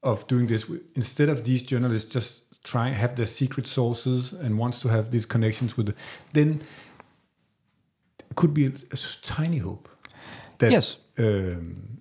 [0.02, 4.80] of doing this instead of these journalists just trying have their secret sources and wants
[4.82, 5.94] to have these connections with the,
[6.32, 6.60] then
[8.30, 9.88] it could be a, a tiny hope
[10.58, 10.98] that Yes.
[11.18, 12.00] um,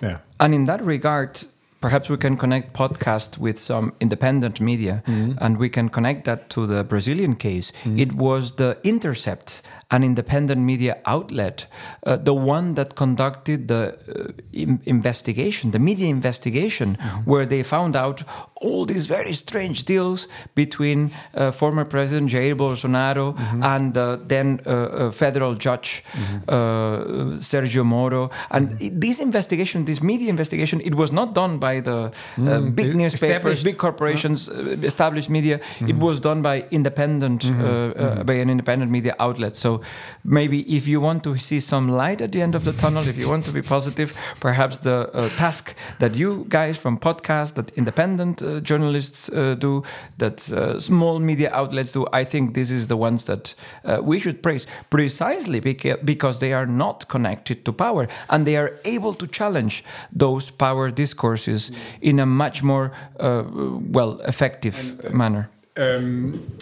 [0.00, 1.40] yeah And in that regard,
[1.84, 5.02] perhaps we can connect podcast with some independent media
[5.44, 7.66] and we can connect that to the Brazilian case.
[7.84, 11.66] It was the Intercept, an independent media outlet,
[12.06, 18.22] uh, the one that conducted the uh, investigation, the media investigation, where they found out
[18.66, 23.26] all these very strange deals between uh, former President Jair Bolsonaro
[23.74, 26.02] and uh, then uh, uh, federal judge
[26.48, 28.30] uh, Sergio Moro.
[28.50, 32.88] And i- this investigation, this media investigation, it was not done by the uh, big
[32.92, 35.60] the newspapers, big corporations, uh, established media.
[35.86, 39.56] It was done by independent, uh, uh, by an independent media outlet.
[39.56, 39.80] So
[40.24, 43.16] maybe if you want to see some light at the end of the tunnel, if
[43.18, 47.70] you want to be positive, perhaps the uh, task that you guys from podcast, that
[47.76, 49.82] independent uh, journalists uh, do,
[50.18, 54.18] that uh, small media outlets do, I think this is the ones that uh, we
[54.18, 59.14] should praise precisely beca- because they are not connected to power and they are able
[59.14, 63.44] to challenge those power discourses in a much more uh,
[63.92, 64.74] well effective
[65.12, 65.48] manner.
[65.76, 66.56] um,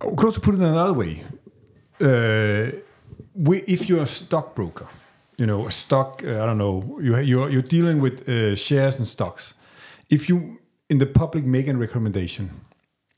[0.00, 1.22] I could also put it another way.
[2.00, 2.72] Uh,
[3.34, 4.86] we, if you're a stockbroker,
[5.36, 8.98] you know, a stock, uh, I don't know, you, you're, you're dealing with uh, shares
[8.98, 9.54] and stocks.
[10.08, 10.58] If you,
[10.90, 12.50] in the public, making recommendation,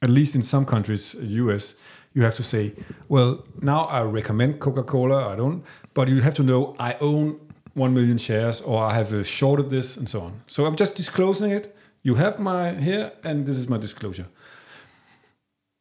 [0.02, 1.74] at least in some countries, US,
[2.14, 2.72] you have to say,
[3.08, 7.40] well, now I recommend Coca Cola, I don't, but you have to know I own
[7.74, 10.42] 1 million shares or I have uh, shorted this and so on.
[10.46, 11.74] So I'm just disclosing it.
[12.02, 14.26] You have my here, and this is my disclosure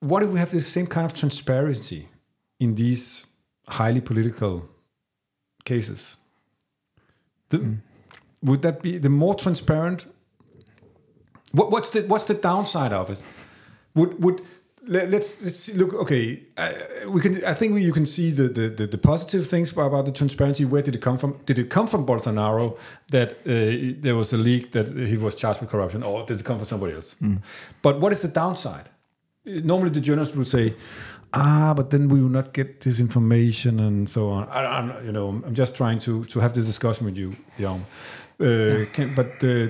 [0.01, 2.09] what if we have the same kind of transparency
[2.59, 3.27] in these
[3.67, 4.67] highly political
[5.63, 6.17] cases?
[7.49, 7.77] The,
[8.41, 10.05] Would that be the more transparent?
[11.51, 13.23] What, what's the what's the downside of it?
[13.95, 14.41] would would
[14.87, 15.93] let, us let's see, look.
[15.93, 16.71] Okay, uh,
[17.07, 17.43] we can.
[17.45, 20.65] I think we, you can see the, the, the, the, positive things about the transparency.
[20.65, 21.37] Where did it come from?
[21.45, 22.77] Did it come from Bolsonaro
[23.11, 26.45] that uh, there was a leak that he was charged with corruption, or did it
[26.45, 27.15] come from somebody else?
[27.21, 27.41] Mm.
[27.83, 28.89] But what is the downside?
[29.45, 30.73] Normally, the journalists will say,
[31.31, 35.11] "Ah, but then we will not get this information and so on." I, am you
[35.11, 37.85] know, I'm just trying to to have this discussion with you, Jan.
[38.39, 38.85] Uh, yeah.
[38.85, 39.67] Can, but uh,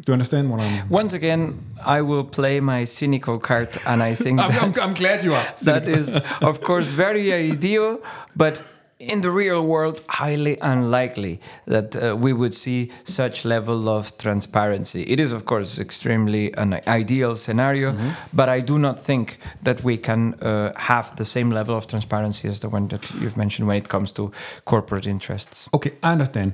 [0.00, 0.88] do you understand what I'm?
[0.88, 5.24] Once again, I will play my cynical card, and I think I'm, I'm, I'm, glad
[5.24, 5.46] you are.
[5.64, 8.00] That is, of course, very ideal,
[8.36, 8.62] but
[8.98, 15.02] in the real world, highly unlikely that uh, we would see such level of transparency.
[15.02, 18.10] It is, of course, extremely an ideal scenario, mm -hmm.
[18.32, 22.48] but I do not think that we can uh, have the same level of transparency
[22.48, 24.30] as the one that you've mentioned when it comes to
[24.64, 25.66] corporate interests.
[25.70, 26.52] Okay, I understand,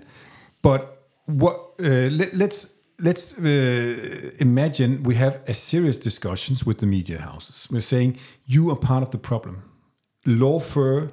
[0.62, 0.82] but
[1.24, 1.56] what?
[1.78, 7.68] Uh, let, let's let's uh, imagine we have a serious discussions with the media houses.
[7.70, 9.62] We're saying you are part of the problem.
[10.26, 11.10] Lawfare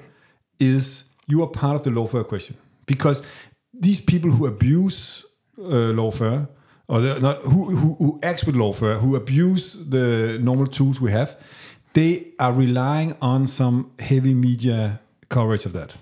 [0.59, 3.23] is you are part of the lawfare question because
[3.73, 5.25] these people who abuse
[5.59, 6.47] uh, lawfare
[6.87, 11.37] or not who, who who acts with lawfare who abuse the normal tools we have,
[11.93, 15.93] they are relying on some heavy media coverage of that.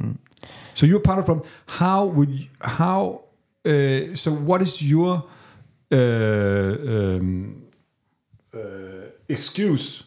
[0.00, 0.16] Mm.
[0.74, 1.48] So you're part of the problem.
[1.66, 3.23] How would you, how
[3.64, 5.24] uh, so, what is your
[5.90, 7.62] uh, um,
[8.54, 8.58] uh,
[9.28, 10.04] excuse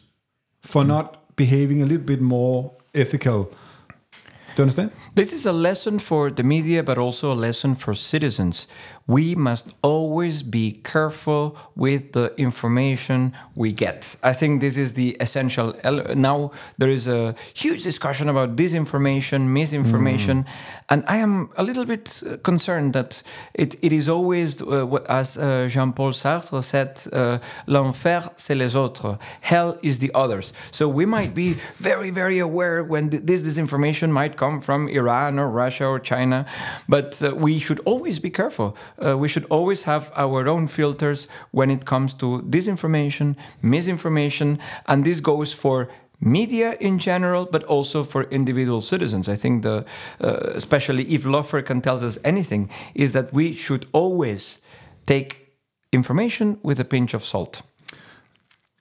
[0.60, 3.44] for not behaving a little bit more ethical?
[3.44, 4.90] Do you understand?
[5.14, 8.66] This is a lesson for the media, but also a lesson for citizens
[9.08, 14.16] we must always be careful with the information we get.
[14.22, 15.74] I think this is the essential.
[16.14, 20.46] Now there is a huge discussion about disinformation, misinformation, mm.
[20.90, 23.22] and I am a little bit uh, concerned that
[23.54, 28.76] it, it is always, uh, as uh, Jean Paul Sartre said, uh, l'enfer c'est les
[28.76, 30.52] autres, hell is the others.
[30.70, 35.38] So we might be very, very aware when th this disinformation might come from Iran
[35.38, 36.44] or Russia or China,
[36.88, 41.28] but uh, we should always be careful uh, we should always have our own filters
[41.50, 45.88] when it comes to disinformation, misinformation, and this goes for
[46.20, 49.28] media in general, but also for individual citizens.
[49.28, 49.84] I think the,
[50.20, 54.60] uh, especially if Lawfare can tell us anything, is that we should always
[55.06, 55.54] take
[55.92, 57.62] information with a pinch of salt.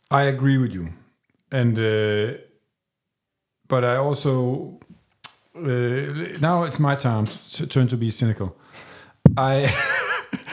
[0.09, 0.89] I agree with you,
[1.51, 2.37] and uh,
[3.67, 4.79] but I also
[5.55, 8.55] uh, now it's my time to turn to be cynical.
[9.35, 9.71] I.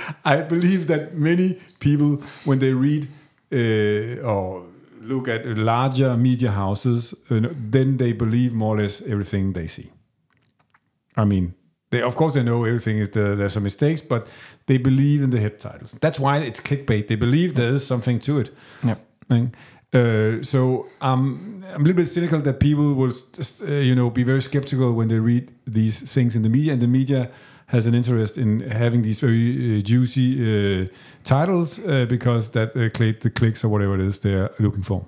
[0.24, 3.08] I believe that many people, when they read
[3.52, 4.66] uh, or
[5.00, 9.90] look at larger media houses, uh, then they believe more or less everything they see.
[11.16, 11.54] I mean,
[11.90, 14.28] they of course they know everything is the, there's some mistakes, but
[14.66, 15.92] they believe in the head titles.
[15.92, 17.06] That's why it's clickbait.
[17.06, 18.50] They believe there is something to it.
[18.82, 18.96] Yeah.
[19.94, 24.10] Uh, so um, I'm a little bit cynical that people will, just, uh, you know,
[24.10, 27.30] be very skeptical when they read these things in the media, and the media
[27.74, 30.86] has an interest in having these very uh, juicy uh,
[31.24, 32.88] titles uh, because that uh,
[33.20, 35.04] the clicks or whatever it is they're looking for.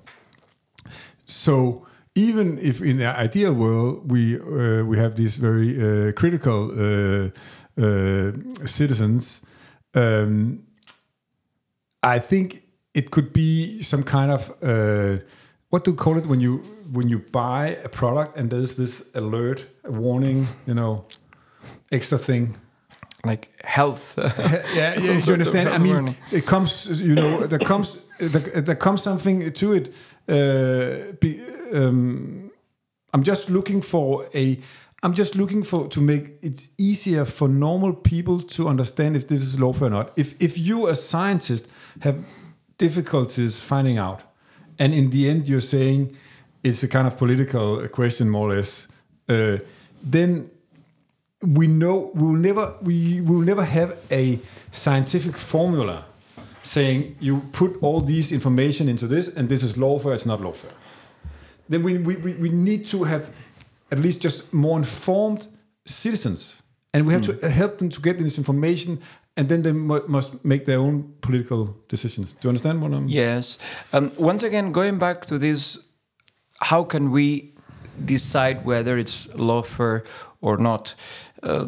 [1.27, 6.71] So even if in the ideal world we uh, we have these very uh, critical
[8.65, 9.43] citizens,
[9.95, 10.63] um,
[12.03, 12.63] I think
[12.95, 14.49] it could be some kind of
[15.71, 16.59] what do you call it when you
[16.93, 21.05] when you buy a product and there's this alert, warning, you know
[21.93, 22.57] extra thing
[23.27, 24.15] like health.
[24.19, 25.69] yeah, yeah you understand.
[25.69, 27.03] I mean, it comes.
[27.03, 29.95] You know, there comes there, there comes something to it.
[30.29, 32.51] Uh, be, um,
[33.13, 34.59] I'm just looking for a.
[35.03, 39.43] I'm just looking for to make it easier for normal people to understand if this
[39.43, 40.13] is lawful or not.
[40.17, 41.69] If if you as scientist
[42.01, 42.25] have
[42.79, 44.23] difficulties finding out,
[44.79, 46.17] and in the end you're saying
[46.63, 48.89] it's a kind of political question more or less,
[49.29, 49.59] uh,
[50.03, 50.51] then
[51.43, 54.39] we know we will never we will never have a
[54.73, 56.05] scientific formula
[56.63, 60.73] saying you put all these information into this and this is lawfare it's not lawfare.
[61.69, 63.31] Then we, we, we need to have
[63.91, 65.49] at least just more informed
[65.85, 66.63] citizens.
[66.93, 67.41] And we have mm.
[67.41, 69.01] to help them to get this information
[69.37, 72.33] and then they must make their own political decisions.
[72.33, 73.59] Do you understand what i'm yes.
[73.93, 75.79] Um, once again going back to this
[76.61, 77.55] how can we
[78.05, 80.05] decide whether it's lawfare
[80.41, 80.95] or not
[81.43, 81.67] uh,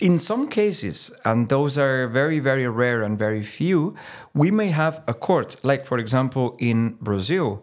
[0.00, 3.94] in some cases, and those are very, very rare and very few,
[4.34, 7.62] we may have a court, like for example in Brazil,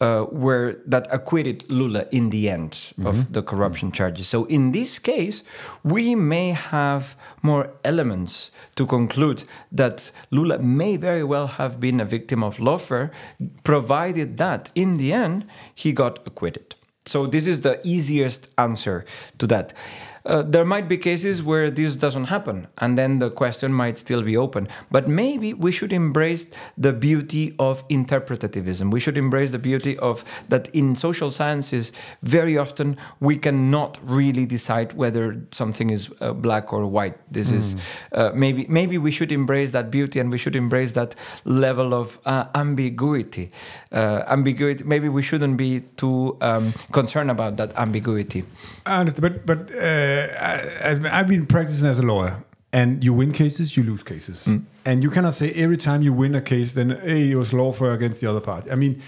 [0.00, 4.28] uh, where that acquitted Lula in the end of the corruption charges.
[4.28, 5.42] So in this case,
[5.82, 9.42] we may have more elements to conclude
[9.72, 13.10] that Lula may very well have been a victim of lawfare,
[13.64, 16.76] provided that in the end he got acquitted.
[17.04, 19.04] So this is the easiest answer
[19.38, 19.72] to that.
[20.24, 24.22] Uh, there might be cases where this doesn't happen, and then the question might still
[24.22, 24.68] be open.
[24.90, 28.90] But maybe we should embrace the beauty of interpretativism.
[28.90, 31.92] We should embrace the beauty of that in social sciences,
[32.22, 37.16] very often we cannot really decide whether something is uh, black or white.
[37.32, 37.76] This is
[38.12, 41.14] uh, maybe maybe we should embrace that beauty and we should embrace that
[41.44, 43.50] level of uh, ambiguity.
[43.92, 44.84] Uh, ambiguity.
[44.84, 48.44] Maybe we shouldn't be too um, concerned about that ambiguity.
[48.86, 52.42] I understand, but but uh, I, I've, I've been practicing as a lawyer,
[52.72, 54.64] and you win cases, you lose cases, mm.
[54.84, 57.94] and you cannot say every time you win a case, then hey, it was lawfare
[57.94, 58.70] against the other party.
[58.70, 59.02] I mean,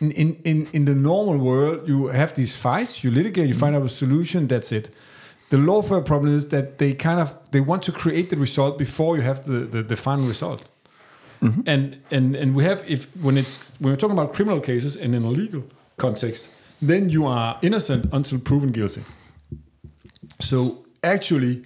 [0.00, 3.60] in in in, the normal world, you have these fights, you litigate, you mm.
[3.60, 4.46] find out a solution.
[4.46, 4.90] That's it.
[5.50, 8.78] The law lawfare problem is that they kind of they want to create the result
[8.78, 10.64] before you have the the, the final result.
[11.42, 11.60] Mm-hmm.
[11.66, 15.14] And and and we have if when it's when we're talking about criminal cases and
[15.14, 15.64] in a legal
[15.96, 19.02] context, then you are innocent until proven guilty.
[20.40, 21.64] So actually,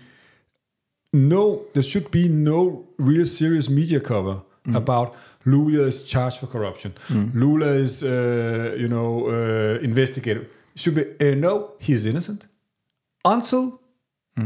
[1.12, 4.42] no, there should be no real serious media cover
[4.74, 6.92] about Lula is charged for corruption.
[7.34, 10.48] Lula is, uh, you know, uh, investigated.
[10.76, 12.46] Should be uh, no, he is innocent
[13.24, 13.80] until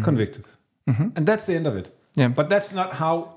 [0.02, 0.44] convicted,
[0.86, 1.88] and that's the end of it.
[2.16, 2.28] Yeah.
[2.28, 3.36] but that's not how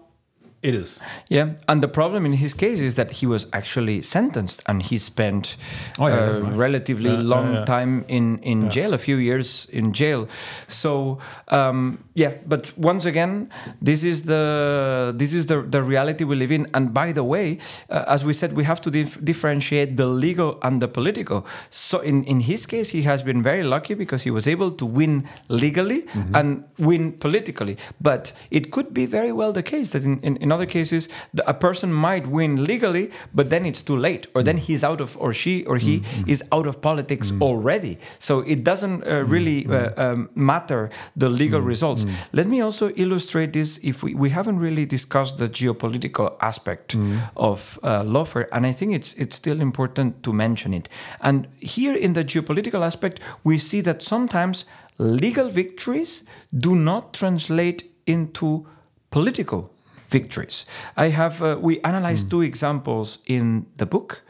[0.64, 1.00] it is.
[1.30, 4.98] Yeah, and the problem in his case is that he was actually sentenced and he
[4.98, 5.56] spent
[6.00, 6.54] Oh, yeah, right.
[6.54, 7.66] relatively Yeah, long yeah.
[7.66, 10.28] time in, in jail, a few years in jail.
[10.68, 13.50] So um, yeah, but once again,
[13.80, 16.66] this is the this is the, the reality we live in.
[16.74, 17.60] And by the way,
[17.90, 21.46] uh, as we said, we have to dif- differentiate the legal and the political.
[21.70, 24.86] So in, in his case, he has been very lucky because he was able to
[24.86, 25.14] win
[25.50, 26.36] legally Mm-hmm.
[26.36, 27.76] and win politically.
[28.02, 31.48] But it could be very well the case that in, in, in other cases, the,
[31.48, 34.46] a person might win legally, but then it's too late, or Mm.
[34.46, 36.30] then he's out of, or she or he Mm-hmm.
[36.34, 37.98] is out of politics already.
[38.20, 41.62] So it doesn't uh, really uh, um, matter the legal
[42.08, 42.14] Mm.
[42.32, 43.80] Let me also illustrate this.
[43.84, 47.20] If we, we haven't really discussed the geopolitical aspect Mm.
[47.36, 50.90] of uh, lawfare, and I think it's it's still important to mention it.
[51.20, 54.66] And here in the geopolitical aspect, we see that sometimes
[54.98, 58.66] legal victories do not translate into
[59.10, 59.70] political
[60.12, 60.66] victories.
[60.96, 64.24] I have uh, we analyzed two examples in the book: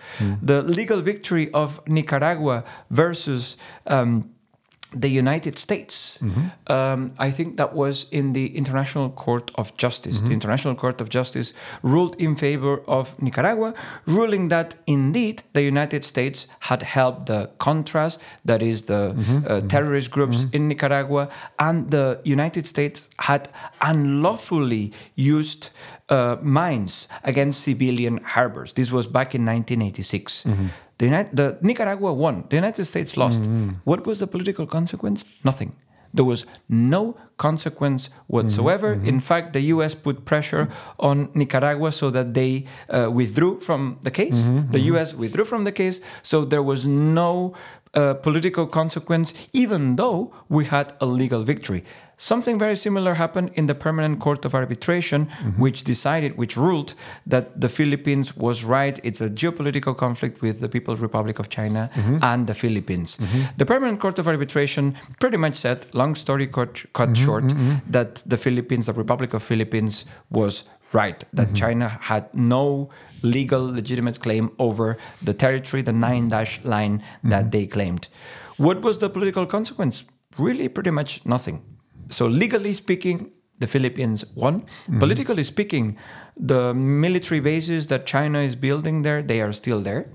[0.46, 3.58] the legal victory of Nicaragua versus.
[3.86, 4.30] Um,
[4.94, 6.18] the United States.
[6.68, 10.22] Um, I think that was in the International Court of Justice.
[10.22, 13.74] The International Court of Justice ruled in favor of Nicaragua,
[14.06, 19.14] ruling that indeed the United States had helped the Contras, that is the
[19.48, 21.28] uh, terrorist groups in Nicaragua,
[21.60, 23.50] and the United States had
[23.82, 25.70] unlawfully used
[26.10, 28.74] uh, mines against civilian harbors.
[28.74, 30.46] This was back in 1986.
[31.00, 32.44] The, United, the Nicaragua won.
[32.50, 33.44] The United States lost.
[33.84, 35.24] What was the political consequence?
[35.44, 35.72] Nothing.
[36.14, 38.94] There was no consequence whatsoever.
[38.94, 39.94] In fact, the U.S.
[39.94, 40.70] put pressure
[41.00, 44.50] on Nicaragua so that they uh, withdrew from the case.
[44.72, 45.14] The U.S.
[45.14, 47.54] withdrew from the case, so there was no
[47.94, 51.84] uh, political consequence, even though we had a legal victory.
[52.20, 55.62] Something very similar happened in the Permanent Court of Arbitration, mm-hmm.
[55.62, 56.96] which decided, which ruled
[57.28, 59.00] that the Philippines was right.
[59.04, 62.18] It's a geopolitical conflict with the People's Republic of China mm-hmm.
[62.24, 63.18] and the Philippines.
[63.18, 63.58] Mm-hmm.
[63.58, 67.54] The Permanent Court of Arbitration pretty much said, long story cut, cut short,
[67.88, 70.64] that the Philippines, the Republic of Philippines, was
[70.94, 72.90] right, that China had no
[73.22, 78.08] legal legitimate claim over the territory, the nine dash line that they claimed.
[78.58, 80.04] What was the political consequence?
[80.40, 81.62] Really, pretty much nothing.
[82.10, 84.66] So, legally speaking, the Philippines won.
[85.00, 85.98] Politically speaking,
[86.36, 90.10] the military bases that China is building there, they are still there.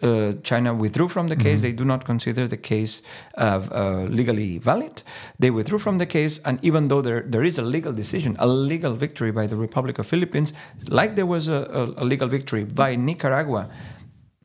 [0.00, 1.60] Uh, China withdrew from the case.
[1.60, 3.02] They do not consider the case
[3.34, 5.02] of, uh, legally valid.
[5.40, 8.46] They withdrew from the case, and even though there, there is a legal decision, a
[8.46, 10.52] legal victory by the Republic of Philippines,
[10.86, 13.70] like there was a, a, a legal victory by Nicaragua,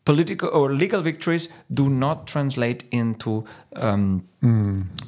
[0.05, 3.45] political or legal victories do not translate into
[3.77, 4.23] um,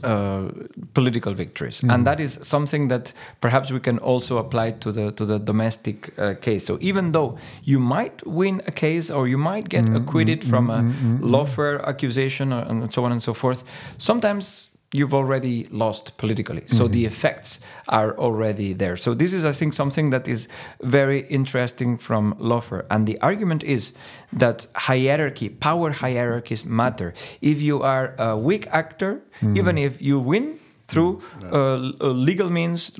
[0.04, 0.48] uh,
[0.94, 5.26] political victories, and that is something that perhaps we can also apply to the to
[5.26, 6.66] the domestic uh, case.
[6.66, 10.84] So even though you might win a case or you might get acquitted from a
[11.22, 13.64] lawfare accusation or, and so on and so forth,
[13.98, 16.64] sometimes you've already lost politically.
[16.68, 18.98] So the effects are already there.
[18.98, 20.48] So this is, I think, something that is
[20.82, 22.86] very interesting from lawfare.
[22.90, 23.94] And the argument is
[24.34, 27.14] that hierarchy, power hierarchies matter.
[27.42, 29.22] If you are a weak actor,
[29.56, 31.22] even if you win through
[31.52, 32.92] uh, l- uh, legal means,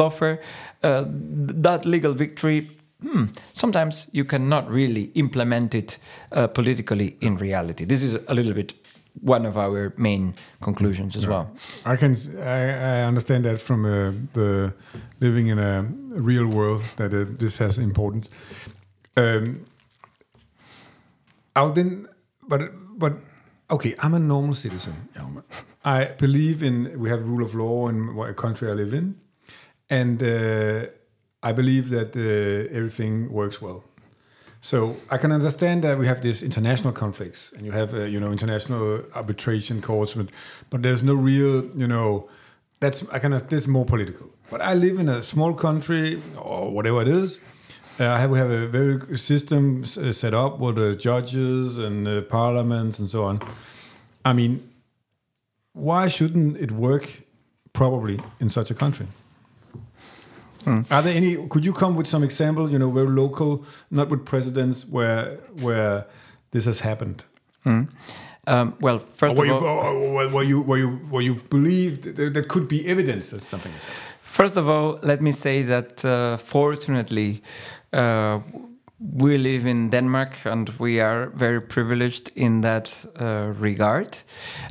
[0.00, 0.38] lawfare,
[0.82, 1.04] uh,
[1.64, 2.70] that legal victory
[3.02, 5.98] hmm, sometimes you cannot really implement it
[6.32, 7.84] uh, politically in reality.
[7.84, 8.72] This is a little bit
[9.20, 11.50] one of our main conclusions as well.
[11.84, 14.74] I can I, I understand that from uh, the
[15.20, 15.82] living in a
[16.20, 18.30] real world that uh, this has importance.
[19.16, 19.64] Um,
[21.56, 22.08] I'll then,
[22.48, 22.60] but
[22.98, 23.12] but
[23.70, 25.08] okay, I'm a normal citizen.
[25.84, 29.16] I believe in we have rule of law in what country I live in,
[29.88, 30.86] and uh,
[31.42, 33.84] I believe that uh, everything works well.
[34.64, 38.18] So I can understand that we have these international conflicts, and you have uh, you
[38.18, 40.28] know international arbitration courts, but,
[40.70, 42.30] but there's no real you know
[42.80, 44.30] that's I can this more political.
[44.50, 47.42] But I live in a small country or whatever it is.
[48.00, 52.22] Uh, have, we have a very system uh, set up with the judges and uh,
[52.22, 53.40] parliaments and so on.
[54.24, 54.66] I mean,
[55.74, 57.20] why shouldn't it work
[57.74, 59.08] probably in such a country?
[60.66, 61.36] Are there any?
[61.48, 62.70] Could you come with some example?
[62.70, 66.04] You know, very local, not with presidents, where where
[66.50, 67.22] this has happened.
[68.46, 71.34] Um, well, first Where of you, all, or- or where you where you where you
[71.50, 72.02] believe
[72.34, 74.02] that could be evidence that something is happened.
[74.22, 77.40] First of all, let me say that uh, fortunately,
[77.92, 78.40] uh,
[78.98, 84.08] we live in Denmark and we are very privileged in that uh, regard.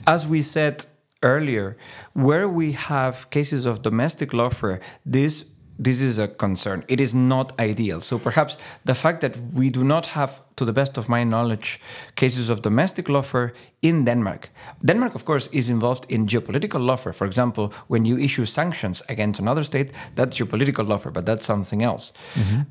[0.06, 0.86] As we said
[1.22, 1.76] earlier,
[2.14, 5.46] where we have cases of domestic lawfare, this
[5.80, 6.84] this is a concern.
[6.88, 8.02] It is not ideal.
[8.02, 11.80] So perhaps the fact that we do not have, to the best of my knowledge,
[12.16, 13.52] cases of domestic lawfare
[13.82, 14.50] in Denmark.
[14.86, 17.14] Denmark, of course, is involved in geopolitical lawfare.
[17.14, 21.82] For example, when you issue sanctions against another state, that's geopolitical lawfare, but that's something
[21.84, 22.14] else.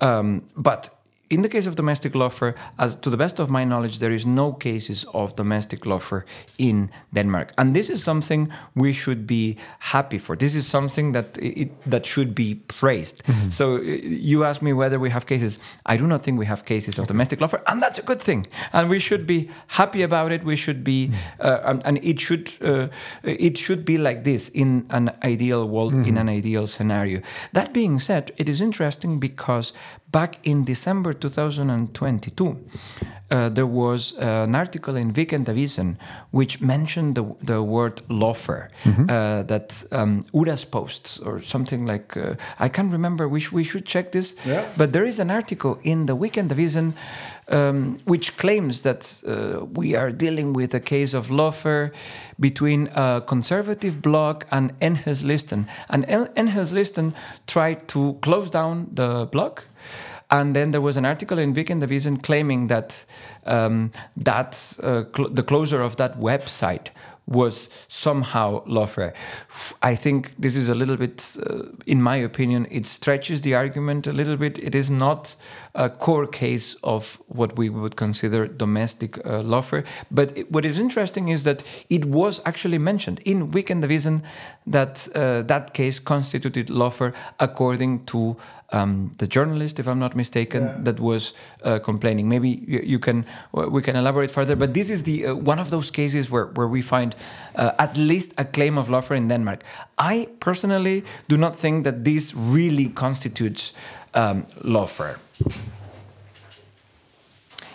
[0.00, 0.90] Um, but
[1.30, 4.26] in the case of domestic lawfare, as to the best of my knowledge, there is
[4.26, 6.24] no cases of domestic lawfare
[6.58, 10.36] in Denmark, and this is something we should be happy for.
[10.36, 13.22] This is something that it, that should be praised.
[13.52, 15.58] So uh, you ask me whether we have cases.
[15.86, 18.46] I do not think we have cases of domestic lawfare, and that's a good thing.
[18.72, 20.44] And we should be happy about it.
[20.44, 21.10] We should be,
[21.40, 22.88] uh, and, and it should uh,
[23.22, 27.20] it should be like this in an ideal world, in an ideal scenario.
[27.52, 29.72] That being said, it is interesting because
[30.12, 32.56] back in December 2022,
[33.30, 35.96] uh, there was uh, an article in Weekendavisen
[36.32, 38.68] which mentioned the, the word lawfare.
[38.86, 43.26] Uh, that um, Urias posts or something like uh, I can't remember.
[43.28, 44.36] We, sh- we should check this.
[44.44, 44.66] Yeah.
[44.76, 46.92] But there is an article in the Weekendavisen
[47.48, 51.90] um, which claims that uh, we are dealing with a case of lawfare
[52.38, 55.66] between a conservative blog and Enhedslisten.
[55.88, 57.14] And En- Enhedslisten
[57.46, 59.60] tried to close down the blog.
[60.32, 63.04] And then there was an article in Weekendavisen claiming that
[63.44, 66.88] um, that uh, cl- the closure of that website
[67.26, 69.12] was somehow lawfare.
[69.82, 74.06] I think this is a little bit, uh, in my opinion, it stretches the argument
[74.06, 74.58] a little bit.
[74.58, 75.36] It is not
[75.74, 79.84] a core case of what we would consider domestic uh, lawfare.
[80.10, 84.22] But it, what is interesting is that it was actually mentioned in Weekendavisen
[84.66, 88.36] that uh, that case constituted lawfare according to
[88.72, 92.28] um, the journalist, if I'm not mistaken, that was uh, complaining.
[92.28, 94.56] Maybe you, you can we can elaborate further.
[94.56, 97.14] But this is the uh, one of those cases where where we find
[97.56, 99.62] uh, at least a claim of lawfare in Denmark.
[99.98, 103.72] I personally do not think that this really constitutes
[104.14, 105.18] um, lawfare.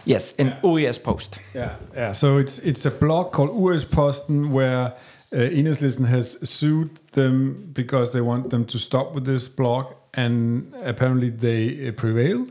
[0.05, 1.39] Yes, in Urias post.
[1.53, 2.13] Yeah, yeah.
[2.13, 4.93] So it's it's a blog called Uriasposten where
[5.33, 10.73] uh, Enhedslisten has sued them because they want them to stop with this blog, and
[10.85, 12.47] apparently they uh, prevail,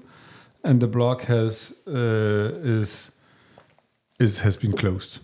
[0.63, 3.13] and the blog has uh, is
[4.19, 5.21] is has been closed.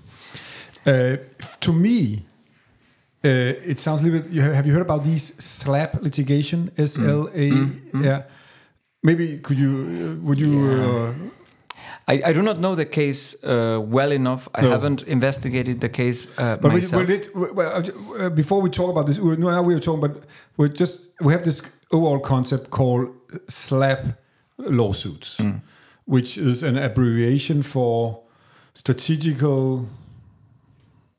[0.87, 1.17] Uh,
[1.61, 2.25] to me,
[3.25, 3.29] uh,
[3.69, 4.31] it sounds a little bit.
[4.31, 6.71] You have, have you heard about these SLAPP litigation?
[6.79, 7.69] S L A.
[7.93, 8.23] Yeah.
[9.03, 9.71] Maybe could you?
[9.71, 10.71] Uh, would you?
[10.71, 11.13] Uh,
[12.09, 14.49] I, I do not know the case uh, well enough.
[14.55, 14.71] I No.
[14.71, 17.01] haven't investigated the case uh, But myself.
[17.01, 17.83] we did, well,
[18.21, 20.25] uh, before we talk about this, now we are talking about
[20.57, 23.09] we just we have this overall concept called
[23.49, 24.15] SLAPP
[24.59, 25.61] lawsuits, Mm.
[26.07, 28.21] which is an abbreviation for
[28.75, 29.87] strategical.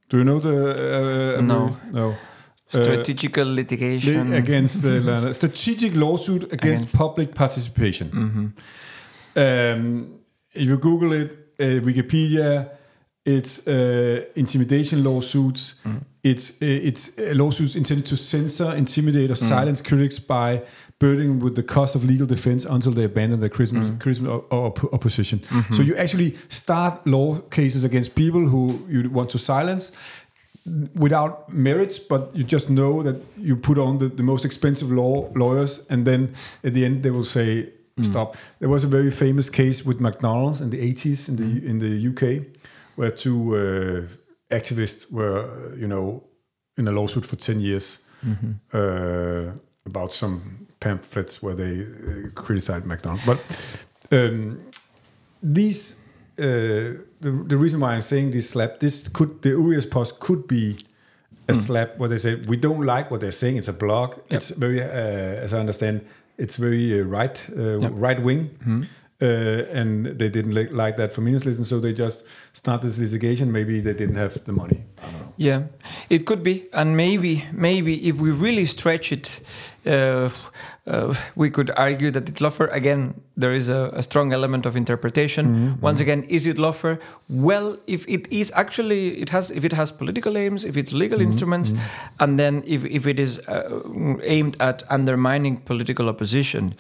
[0.10, 2.16] Do you know the uh, No.
[2.74, 4.30] No Uh, litigation.
[4.32, 8.10] li- against the strategic lawsuit against, Against- public participation.
[8.14, 8.52] Mhm.
[9.36, 10.08] Um,
[10.54, 12.68] if you Google it, uh, Wikipedia,
[13.26, 16.02] it's uh, intimidation lawsuits Mm.
[16.24, 20.62] it's it's lawsuits intended to censor, intimidate, or silence critics by
[21.00, 24.66] burdening with the cost of legal defense until they abandon their criticism, criticism or, or
[24.68, 25.42] op- opposition.
[25.72, 29.92] So you actually start law cases against people who you want to silence
[30.96, 35.30] without merits, but you just know that you put on the, the most expensive law
[35.36, 36.34] lawyers, and then
[36.64, 37.70] at the end they will say
[38.02, 38.36] stop.
[38.60, 42.08] There was a very famous case with McDonald's in the 80s in the in the
[42.10, 42.46] UK,
[42.96, 46.24] where two uh, activists were, you know,
[46.78, 48.00] in a lawsuit for 10 years
[48.74, 49.52] uh,
[49.86, 53.26] about some pamphlets where they uh, criticized McDonald's.
[53.26, 53.40] But
[54.12, 54.60] um,
[55.42, 56.03] these, uh,
[56.36, 60.86] the, the reason why I'm saying this slap, this could, the Urias Post could be
[61.48, 63.58] a slap where they say, we don't like what they're saying.
[63.58, 64.16] It's a blog.
[64.30, 64.86] It's very, uh,
[65.46, 66.06] as I understand,
[66.38, 68.88] it's very uh, right, uh, right wing.
[69.24, 73.54] Uh, and they didn't li- like that from English so they just started this litigation.
[73.54, 74.84] Maybe they didn't have the money.
[74.98, 75.34] I don't know.
[75.38, 75.62] Yeah,
[76.10, 79.40] it could be, and maybe, maybe if we really stretch it,
[79.86, 80.30] uh,
[80.86, 82.70] uh, we could argue that it's lawfare.
[82.74, 85.78] Again, there is a, a strong element of interpretation.
[85.80, 87.00] Once again, is it lawfare?
[87.30, 91.22] Well, if it is actually, it has, if it has political aims, if it's legal
[91.22, 91.74] instruments,
[92.20, 96.76] and then if if it is uh, aimed at undermining political opposition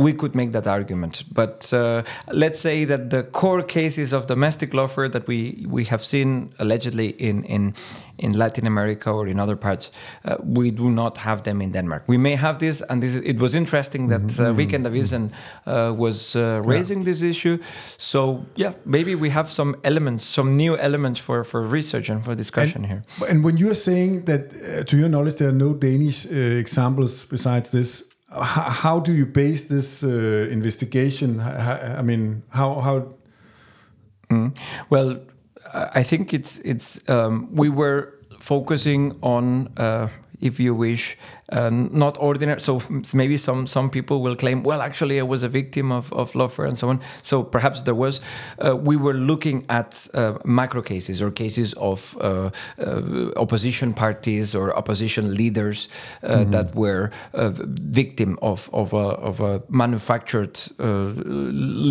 [0.00, 1.24] we could make that argument.
[1.30, 6.02] But uh, let's say that the core cases of domestic lawfare that we, we have
[6.02, 7.74] seen allegedly in, in,
[8.18, 9.90] in Latin America or in other parts,
[10.24, 12.04] uh, we do not have them in Denmark.
[12.06, 15.32] We may have this, and this, it was interesting that uh, Weekendavisen
[15.66, 17.58] uh, was uh, raising this issue.
[17.98, 22.34] So, yeah, maybe we have some elements, some new elements for, for research and for
[22.34, 23.02] discussion here.
[23.28, 27.26] And when you're saying that, uh, to your knowledge, there are no Danish uh, examples
[27.26, 31.40] besides this, how do you base this uh, investigation?
[31.40, 33.14] I mean, how how
[34.88, 35.18] Well,
[35.74, 40.08] I I think it's it's um, we were focusing on, uh,
[40.40, 41.16] if you wish,
[41.52, 42.60] uh, not ordinary.
[42.60, 42.82] So
[43.14, 46.68] maybe some some people will claim, well, actually, I was a victim of of lawfare
[46.68, 47.00] and so on.
[47.22, 48.20] So perhaps there was.
[48.58, 54.54] Uh, we were looking at uh, macro cases or cases of uh, uh, opposition parties
[54.54, 55.88] or opposition leaders
[56.22, 61.12] uh, that were victim of of a, of a manufactured uh,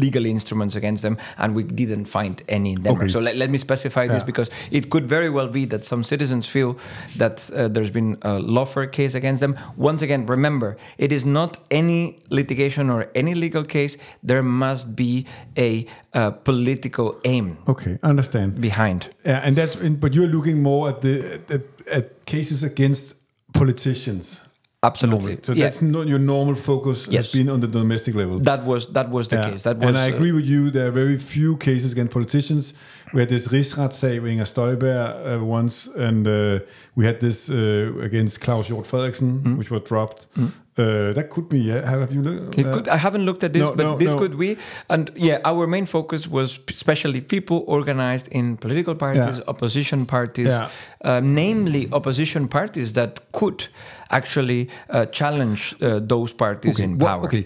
[0.01, 3.03] legal instruments against them, and we didn't find any in Denmark.
[3.03, 3.12] Okay.
[3.12, 6.47] So let, let me specify this because it could very well be that some citizens
[6.47, 6.78] feel
[7.18, 9.49] that uh, there's been a lawfare case against them.
[9.78, 13.97] Once again, remember, it is not any litigation or any legal case.
[14.24, 15.26] There must be
[15.58, 18.60] a uh, political aim okay, understand.
[18.62, 19.10] behind.
[19.26, 23.16] Yeah, and that's but you're looking more at the at, at cases against
[23.54, 24.41] politicians.
[24.82, 25.38] Absolutely.
[25.43, 25.66] So Yeah.
[25.66, 27.32] that's not your normal focus has Yes.
[27.34, 28.39] been on the domestic level.
[28.39, 29.50] That was that was the Yeah.
[29.50, 29.64] case.
[29.64, 29.88] That was.
[29.88, 30.70] and I uh, agree with you.
[30.72, 32.74] There are very few cases against politicians.
[33.14, 36.60] We had this rigsretssag with Inger Støjberg uh, once, and uh,
[36.95, 40.28] we had this uh, against Claus Hjort Frederiksen, which was dropped.
[40.38, 41.60] Uh, that could be.
[41.60, 41.89] Yeah.
[41.89, 42.57] Have you looked?
[42.57, 44.20] It could, I haven't looked at this, no, but no, this no.
[44.20, 44.57] could be.
[44.88, 49.43] And yeah, our main focus was especially people organized in political parties, Yeah.
[49.47, 50.70] opposition parties, Yeah.
[51.03, 53.68] uh, namely opposition parties that could
[54.10, 57.24] actually uh, challenge uh, those parties in What- power.
[57.26, 57.45] okay.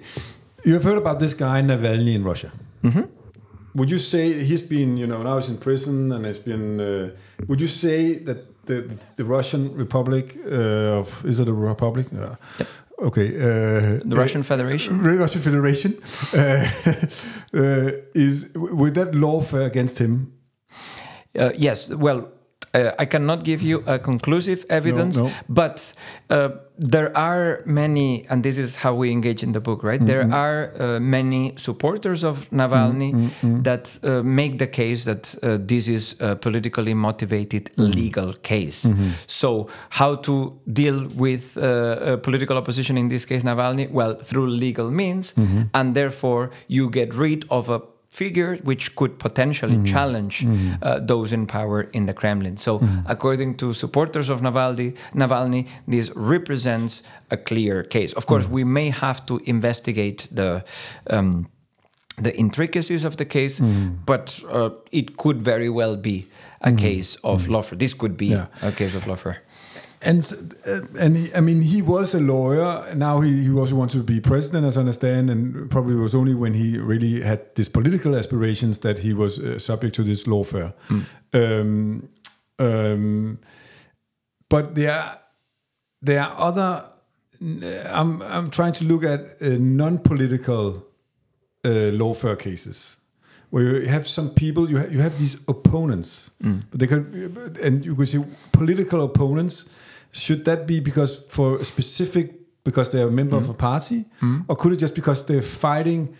[0.65, 2.51] You have heard about this guy Navalny in Russia.
[2.83, 3.03] Mm-hmm.
[3.75, 6.79] Would you say he's been, you know, now he's in prison and has been?
[6.79, 7.09] Uh,
[7.47, 12.07] would you say that the the Russian Republic uh, of is it a republic?
[12.11, 12.35] Yeah.
[12.97, 13.29] Okay.
[13.29, 15.01] Uh, The Russian Federation?
[15.03, 15.93] Russian Federation
[16.33, 16.65] uh,
[17.53, 20.31] uh, is with that lawfare against him.
[21.35, 22.27] Uh, yes, well,
[22.73, 25.29] uh, I cannot give you a conclusive evidence, no.
[25.47, 25.93] but
[26.29, 26.49] uh,
[26.79, 30.03] there are many, and this is how we engage in the book, right?
[30.03, 30.33] There Mm-hmm.
[30.33, 33.11] are uh, many supporters of Navalny
[33.63, 37.91] that uh, make the case that uh, this is a politically motivated Mm-hmm.
[37.91, 38.87] legal case.
[39.27, 43.89] So, how to deal with uh, political opposition in this case, Navalny?
[43.91, 45.61] Well, through legal means, Mm-hmm.
[45.73, 47.79] and therefore you get rid of a
[48.13, 49.93] figure which could potentially mm-hmm.
[49.95, 50.73] challenge mm-hmm.
[50.81, 52.57] uh, those in power in the Kremlin.
[52.57, 52.99] So, mm-hmm.
[53.07, 58.13] according to supporters of Navalny, Navalny, this represents a clear case.
[58.13, 60.63] Of course, we may have to investigate the.
[61.09, 61.49] Um,
[62.17, 63.59] the intricacies of the case,
[64.05, 66.27] but uh, it could very well be
[66.61, 67.79] a case of lawfare.
[67.79, 68.45] This could be Yeah.
[68.61, 69.37] a case of lawfare.
[70.05, 70.23] And
[70.67, 72.93] uh, and he, I mean, he was a lawyer.
[72.95, 75.29] Now he, he also wants to be president, as I understand.
[75.29, 79.57] And probably was only when he really had these political aspirations that he was uh,
[79.59, 80.73] subject to this lawfare.
[81.33, 82.09] Um,
[82.59, 83.39] um,
[84.49, 85.19] but there, are-
[86.01, 86.85] there are other.
[87.89, 90.85] I'm I'm trying to look at uh, non-political
[91.65, 92.99] uh, lawfare cases
[93.49, 97.85] where you have some people, you, ha- you have these opponents, but they can, and
[97.85, 98.19] you could say
[98.51, 99.69] political opponents.
[100.13, 103.49] Should that be because for a specific, because they're a member of mm.
[103.49, 104.45] a party, mm.
[104.47, 106.15] or could it just because they're fighting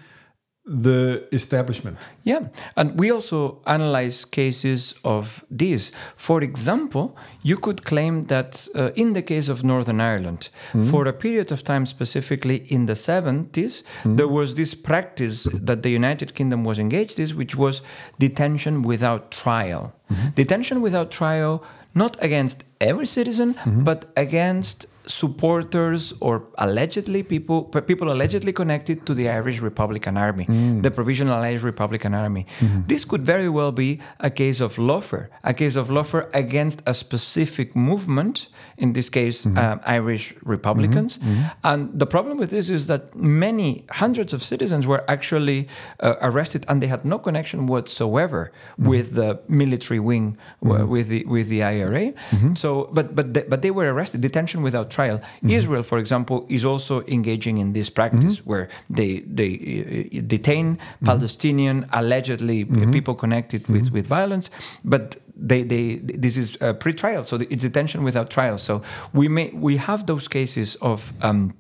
[0.66, 1.98] the establishment?
[2.24, 5.92] Yeah, and we also analyze cases of this.
[6.16, 10.90] For example, you could claim that uh, in the case of Northern Ireland, mm.
[10.90, 15.90] for a period of time, specifically in the 70s, there was this practice that the
[15.90, 17.84] United Kingdom was engaged in, which was
[18.18, 19.94] detention without trial.
[20.12, 20.30] Mm-hmm.
[20.36, 21.64] Detention without trial,
[21.94, 23.84] not against every citizen, mm-hmm.
[23.84, 30.82] but against supporters or allegedly people people allegedly connected to the Irish Republican Army, mm.
[30.82, 32.46] the Provisional Irish Republican Army.
[32.60, 32.82] Mm-hmm.
[32.88, 36.94] This could very well be a case of lawfare, a case of lawfare against a
[36.94, 38.48] specific movement,
[38.78, 41.18] in this case, um, Irish Republicans.
[41.18, 41.44] Mm-hmm.
[41.64, 45.68] And the problem with this is that many hundreds of citizens were actually
[46.00, 51.26] uh, arrested, and they had no connection whatsoever with the military wing, w- with the
[51.26, 52.14] with the IRA.
[52.56, 55.18] So, but but they, but they were arrested, detention without trial.
[55.58, 58.66] Israel, for example, is also engaging in this practice where
[58.98, 64.50] they they uh, detain Palestinian allegedly uh, people connected with with violence,
[64.84, 65.06] but
[65.50, 65.86] they, they
[66.22, 68.58] this is uh, pre-trial, so it's detention without trial.
[68.58, 68.82] So
[69.14, 71.54] we may we have those cases of um,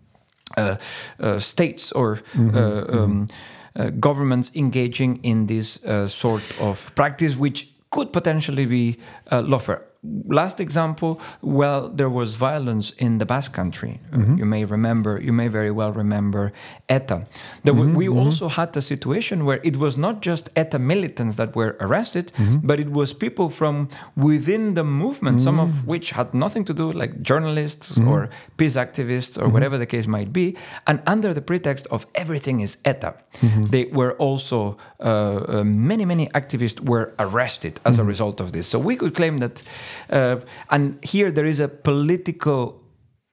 [0.57, 0.75] uh,
[1.19, 3.27] uh, states or uh, um,
[3.75, 8.97] uh, governments engaging in this uh, sort of practice, which could potentially be
[9.31, 9.81] uh, lawfare.
[10.27, 13.99] Last example, well, there was violence in the Basque Country.
[14.11, 16.51] Uh, you may remember, you may very well remember
[16.89, 17.25] ETA.
[17.63, 18.19] There were, mm-hmm, we mm-hmm.
[18.19, 22.31] also had a situation where it was not just ETA militants that were arrested,
[22.63, 25.85] but it was people from within the movement, some of mm.
[25.85, 30.33] which had nothing to do, like journalists or peace activists or whatever the case might
[30.33, 30.55] be.
[30.87, 33.15] And under the pretext of everything is ETA,
[33.71, 38.67] they were also, uh, uh, many, many activists were arrested as a result of this.
[38.67, 39.63] So we could claim that,
[40.69, 42.79] and here there is a political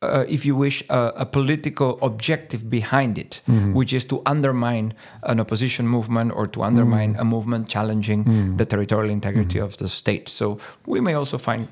[0.03, 3.43] uh, if you wish, uh, a political objective behind it,
[3.75, 4.95] which is to undermine
[5.25, 10.29] an opposition movement or to undermine a movement challenging the territorial integrity of the state.
[10.29, 11.69] So we may also find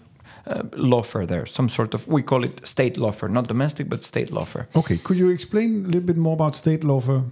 [0.47, 4.31] uh, lawfare there, some sort of, we call it state lawfare, not domestic, but state
[4.31, 4.67] lawfare.
[4.75, 7.25] Okay, could you explain a little bit more about state lawfare?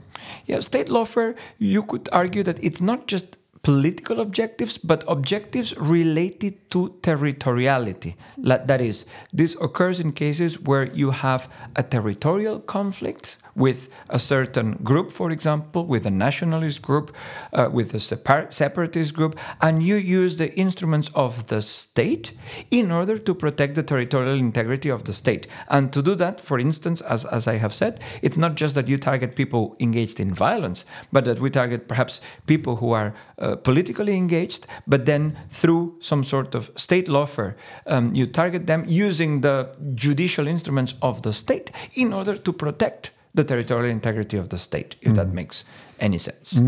[0.46, 6.54] Yeah, state lawfare, you could argue that it's not just political objectives, but objectives related
[6.70, 8.14] to territoriality.
[8.38, 14.74] That is, this occurs in cases where you have a territorial conflict with a certain
[14.84, 17.12] group, for example, with a nationalist group,
[17.54, 22.34] uh, with a separ- separatist group, and you use the instruments of the state
[22.70, 25.48] in order to protect the territorial integrity of the state.
[25.68, 28.86] And to do that, for instance, as, as I have said, it's not just that
[28.86, 33.55] you target people engaged in violence, but that we target perhaps people who are uh,
[33.56, 37.54] politically engaged, but then through some sort of state lawfare,
[37.86, 43.12] um, you target them using the judicial instruments of the state in order to protect
[43.34, 45.64] the territorial integrity of the state, if that makes
[46.00, 46.58] any sense.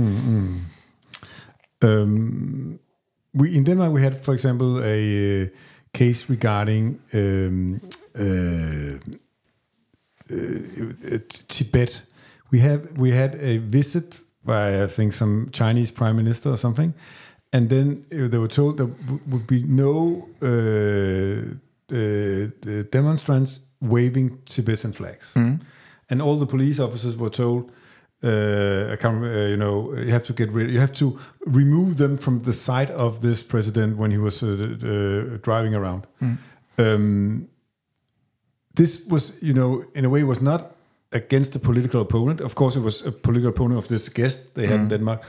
[1.80, 2.78] Um,
[3.32, 5.48] we in Denmark we had, for example, a uh,
[5.92, 7.80] case regarding um,
[8.18, 8.98] uh,
[10.30, 11.18] uh,
[11.48, 12.02] Tibet.
[12.50, 16.90] We have we had a visit by I think some Chinese prime minister or something,
[17.52, 18.90] and then uh, they were told there
[19.32, 21.40] would be no uh,
[21.92, 25.32] uh, demonstrants waving Tibetan flags,
[26.10, 27.62] and all the police officers were told
[28.22, 30.70] uh, I can't, uh, you know, you have to get rid.
[30.70, 34.46] You have to remove them from the sight of this president when he was uh,
[34.48, 36.06] uh, driving around.
[36.78, 37.48] Um,
[38.74, 40.74] this was, you know, in a way, was not
[41.12, 42.40] against the political opponent.
[42.40, 45.22] Of course, it was a political opponent of this guest they had in Denmark.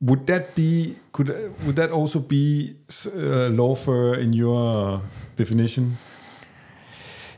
[0.00, 0.96] Would that be?
[1.12, 1.28] Could
[1.64, 2.76] would that also be
[3.06, 5.00] uh, lawfare in your
[5.36, 5.96] definition?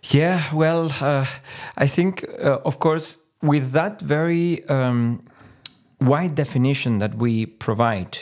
[0.03, 1.25] Yeah, well, uh,
[1.77, 5.23] I think, uh, of course, with that very um,
[6.01, 8.19] wide definition that we provide,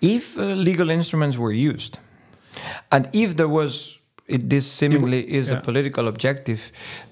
[0.00, 1.98] if uh, legal instruments were used,
[2.90, 3.99] and if there was
[4.30, 5.58] it, this seemingly is yeah.
[5.58, 6.60] a political objective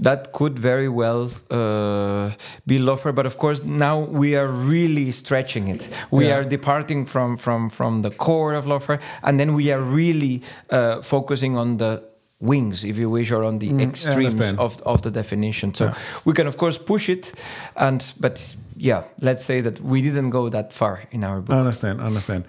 [0.00, 2.30] that could very well uh,
[2.66, 3.14] be lawfare.
[3.14, 5.88] But of course, now we are really stretching it.
[6.10, 6.36] We Yeah.
[6.36, 11.02] are departing from from from the core of lawfare, and then we are really uh,
[11.02, 12.02] focusing on the
[12.40, 15.74] wings, if you wish, or on the extremes of of the definition.
[15.74, 15.92] So
[16.24, 17.32] we can of course push it,
[17.74, 21.56] and but yeah, let's say that we didn't go that far in our book.
[21.56, 22.00] I understand.
[22.00, 22.44] I understand.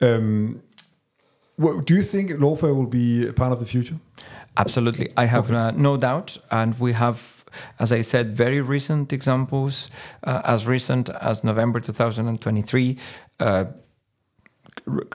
[0.00, 0.60] Um,
[1.58, 3.96] do you think lawfare will be a part of the future?
[4.56, 5.12] Absolutely.
[5.16, 6.38] I have uh, no doubt.
[6.50, 7.44] And we have,
[7.78, 9.88] as I said, very recent examples,
[10.22, 12.98] uh, as recent as November 2023.
[13.40, 13.64] Uh,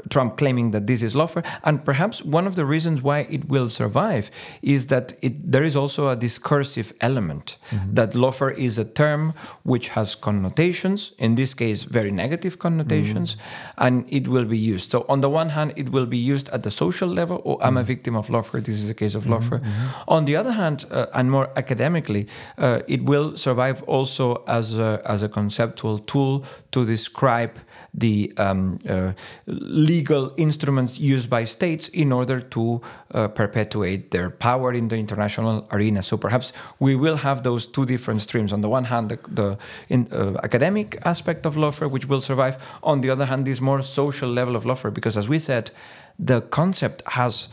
[0.09, 1.45] Trump claiming that this is lawfare.
[1.63, 5.75] And perhaps one of the reasons why it will survive is that it, there is
[5.75, 7.57] also a discursive element.
[7.69, 7.93] Mm-hmm.
[7.93, 13.83] That lawfare is a term which has connotations, in this case, very negative connotations, mm-hmm.
[13.85, 14.89] and it will be used.
[14.89, 17.77] So, on the one hand, it will be used at the social level, oh, I'm
[17.77, 17.87] a mm-hmm.
[17.87, 19.33] victim of lawfare, this is a case of mm-hmm.
[19.33, 19.59] lawfare.
[19.59, 20.09] Mm-hmm.
[20.09, 25.01] On the other hand, uh, and more academically, uh, it will survive also as a,
[25.05, 27.51] as a conceptual tool to describe
[27.93, 29.13] the um, uh,
[29.47, 32.81] legal instruments used by states in order to
[33.13, 36.03] uh, perpetuate their power in the international arena.
[36.03, 38.53] So perhaps we will have those two different streams.
[38.53, 39.57] On the one hand, the, the
[39.89, 42.57] in, uh, academic aspect of lawfare, which will survive.
[42.83, 45.71] On the other hand, this more social level of lawfare, because as we said,
[46.17, 47.49] the concept has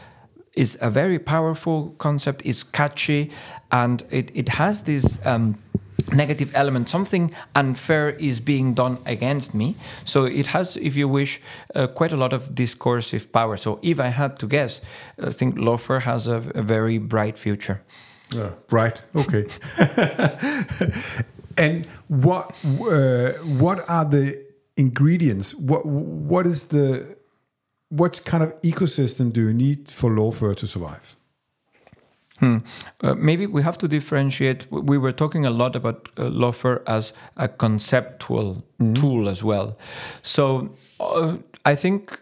[0.57, 3.31] is a very powerful concept, is catchy,
[3.71, 5.21] and it, it has this.
[5.25, 5.59] Um,
[6.13, 9.75] negative element something unfair is being done against me.
[10.05, 11.41] So it has if you wish
[11.75, 13.57] uh, quite a lot of discursive power.
[13.57, 14.81] So if i had to guess
[15.23, 17.83] i think lawfare has a, a very bright future.
[18.35, 19.47] Yeah, bright okay.
[21.57, 24.45] And what uh, what are the
[24.77, 25.55] ingredients?
[25.55, 27.17] What what is the
[27.89, 31.17] what kind of ecosystem do you need for lawfare to survive
[32.39, 32.59] Hmm.
[33.01, 34.67] Uh, maybe we have to differentiate.
[34.71, 36.29] We were talking a lot about uh,
[36.87, 38.95] as a conceptual mm-hmm.
[38.95, 39.79] tool as well.
[40.23, 40.71] So
[41.01, 42.21] uh, I think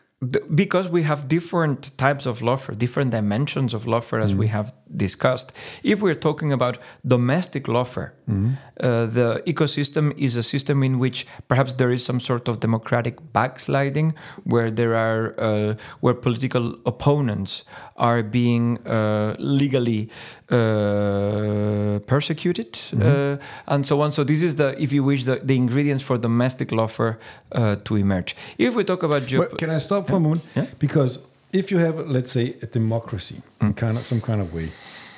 [0.54, 4.38] because we have different types of lawfare, different dimensions of lawfare, as mm.
[4.38, 5.52] we have discussed.
[5.82, 8.56] If we're talking about domestic lawfare, mm.
[8.80, 13.32] uh, the ecosystem is a system in which perhaps there is some sort of democratic
[13.32, 14.14] backsliding,
[14.44, 17.64] where there are uh, where political opponents
[17.96, 20.10] are being uh, legally
[20.50, 23.42] uh, persecuted mm-hmm.
[23.66, 24.12] and so on.
[24.12, 27.16] So this is the, if you wish, the, the ingredients for domestic lawfare
[27.52, 28.36] uh, to emerge.
[28.58, 30.42] If we talk about, geop- can I stop for a moment?
[30.54, 30.66] Yeah?
[30.78, 31.18] Because
[31.52, 33.68] if you have, let's say, a democracy mm.
[33.68, 34.72] in kind of some kind of way,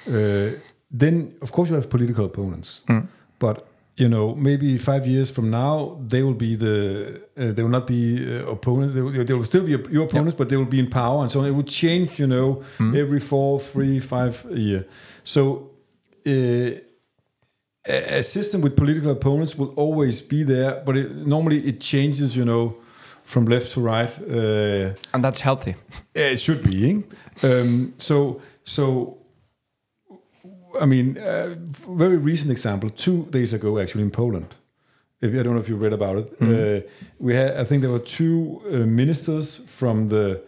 [0.09, 0.59] uh,
[0.91, 3.07] then of course you have political opponents, mm.
[3.39, 3.67] but
[3.97, 7.87] you know maybe five years from now they will be the uh, they will not
[7.87, 10.39] be uh, opponents they will, they will, still be your opponents yep.
[10.39, 11.47] but they will be in power and so on.
[11.47, 12.97] it will change you know mm.
[12.97, 14.87] every four three five year
[15.33, 15.41] so
[16.27, 16.71] uh,
[18.19, 22.45] a system with political opponents will always be there but it, normally it changes you
[22.45, 22.65] know
[23.25, 25.75] from left to right uh, and that's healthy
[26.15, 27.05] it should be
[27.43, 29.19] um, so so
[30.81, 31.55] I mean, uh,
[31.89, 32.91] very recent example.
[32.91, 34.55] Two days ago, actually in Poland.
[35.21, 36.77] If I don't know if you read about it, mm -hmm.
[36.77, 36.83] uh,
[37.19, 37.51] we had.
[37.63, 40.41] I think there were two uh, ministers from the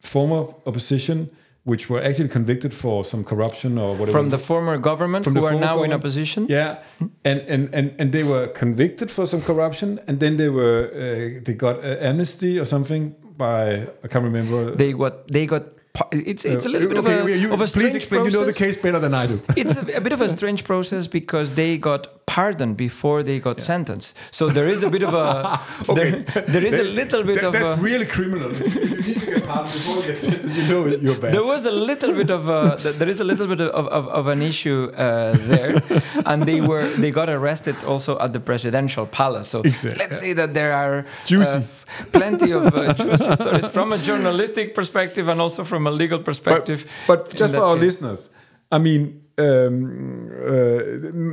[0.00, 1.28] former opposition
[1.66, 4.12] which were actually convicted for some corruption or whatever.
[4.12, 6.46] From the former government, from who are now in opposition.
[6.48, 6.78] Yeah,
[7.24, 11.40] and, and and and they were convicted for some corruption, and then they were uh,
[11.44, 14.76] they got amnesty or something by I can't remember.
[14.76, 15.64] They got they got
[16.12, 18.20] it's it's a little bit okay, of a, you, of a please explain.
[18.20, 18.34] Process.
[18.34, 19.40] You know the case better than I do.
[19.56, 23.58] it's a, a, bit of a strange process because they got pardoned before they got
[23.58, 23.64] yeah.
[23.64, 24.16] sentenced.
[24.30, 25.58] So there is a bit of a
[25.88, 26.22] okay.
[26.22, 28.52] there, there is a little bit that, of that's a, really criminal.
[28.52, 28.68] you
[29.08, 31.32] need to get pardoned before you get sentenced, you know you're bad.
[31.32, 34.26] There was a little bit of a, there is a little bit of, of, of
[34.26, 35.82] an issue uh, there,
[36.26, 39.48] and they were they got arrested also at the presidential palace.
[39.48, 39.98] So exactly.
[39.98, 41.62] let's say that there are uh,
[42.12, 46.90] plenty of uh, juicy stories from a journalistic perspective and also from a legal perspective.
[47.06, 47.84] But, but just for our case.
[47.84, 48.30] listeners,
[48.70, 50.48] I mean, um, uh,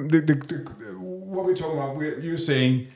[0.09, 0.82] the, the, the,
[1.33, 2.87] what we're talking about, we're, you're saying,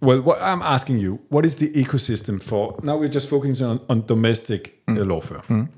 [0.00, 2.78] well, what I'm asking you, what is the ecosystem for?
[2.82, 5.06] Now we're just focusing on, on domestic uh, mm.
[5.06, 5.44] lawfare.
[5.46, 5.68] Mm.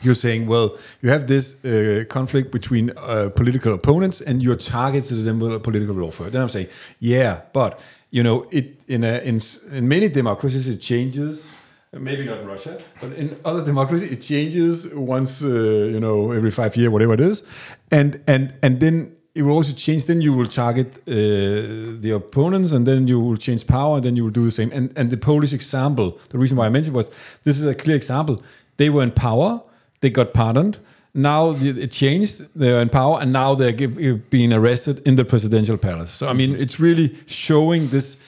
[0.00, 5.10] You're saying, well, you have this uh, conflict between uh, political opponents, and your targets
[5.10, 6.30] with political lawfare.
[6.30, 6.68] Then I'm saying,
[7.00, 9.40] yeah, but you know, it in a, in
[9.72, 11.54] in many democracies it changes
[11.98, 16.50] maybe not in Russia, but in other democracies, it changes once, uh, you know, every
[16.50, 17.42] five years, whatever it is,
[17.90, 20.04] and and and then it will also change.
[20.04, 24.16] Then you will target uh, the opponents, and then you will change power, and then
[24.16, 24.70] you will do the same.
[24.72, 27.10] And and the Polish example, the reason why I mentioned was
[27.42, 28.42] this is a clear example.
[28.76, 29.62] They were in power,
[30.00, 30.78] they got pardoned.
[31.16, 32.42] Now it changed.
[32.56, 36.10] They're in power, and now they're being arrested in the presidential palace.
[36.10, 38.18] So I mean, it's really showing this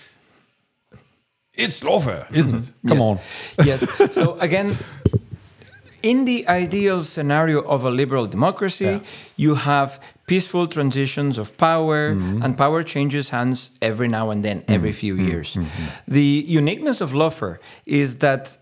[1.57, 2.63] it's lawfare, isn't it?
[2.63, 2.89] Mm-hmm.
[2.89, 3.11] Come yes.
[3.59, 3.67] on.
[3.67, 4.15] yes.
[4.15, 4.71] So again,
[6.03, 9.01] in the ideal scenario of a liberal democracy, yeah.
[9.37, 12.43] you have peaceful transitions of power, mm-hmm.
[12.43, 14.99] and power changes hands every now and then, every mm-hmm.
[14.99, 15.29] few mm-hmm.
[15.29, 15.55] years.
[15.55, 15.85] Mm-hmm.
[16.09, 18.57] The uniqueness of lawfare is that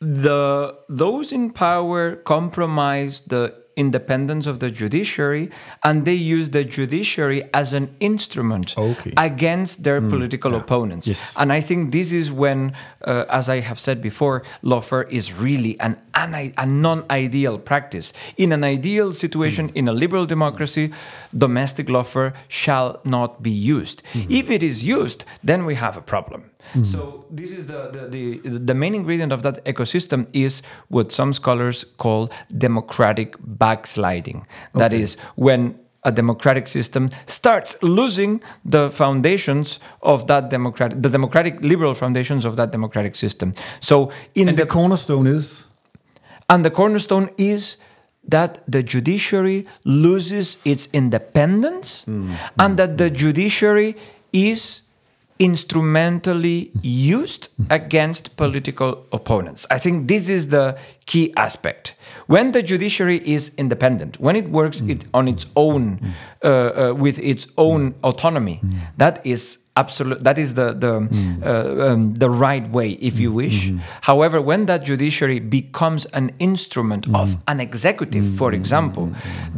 [0.00, 5.50] the those in power compromise the independence of the judiciary
[5.84, 9.12] and they use the judiciary as an instrument Okay.
[9.16, 11.06] against their mm, political opponents.
[11.06, 11.34] Yes.
[11.36, 15.78] And I think this is when, uh, as I have said before, lawfare is really
[15.80, 18.12] an, an a non-ideal practice.
[18.36, 19.76] In an ideal situation, mm.
[19.76, 20.92] in a liberal democracy,
[21.36, 24.02] domestic lawfare shall not be used.
[24.12, 24.32] Mm-hmm.
[24.32, 26.50] If it is used, then we have a problem.
[26.72, 26.84] Mm-hmm.
[26.84, 31.32] So this is the, the, the, the main ingredient of that ecosystem is what some
[31.32, 34.46] scholars call democratic backsliding.
[34.74, 41.62] That is when a democratic system starts losing the foundations of that democratic the democratic
[41.62, 43.52] liberal foundations of that democratic system.
[43.80, 45.66] So in And the, the cornerstone is?
[46.48, 47.76] And the cornerstone is
[48.28, 52.34] that the judiciary loses its independence mm-hmm.
[52.58, 53.96] and that the judiciary
[54.32, 54.82] is
[55.40, 59.66] instrumentally used against political opponents.
[59.70, 60.76] I think this is the
[61.06, 61.94] key aspect.
[62.26, 65.98] When the judiciary is independent, when it works it on its own,
[66.44, 68.60] uh, uh, with its own autonomy,
[68.98, 70.20] that is absolute.
[70.28, 71.42] That is the the mm.
[71.42, 73.42] uh, um, the right way, if you mm.
[73.42, 73.58] wish.
[73.58, 73.78] Mm-hmm.
[74.10, 77.22] However, when that judiciary becomes an instrument mm.
[77.22, 79.06] of an executive, for example,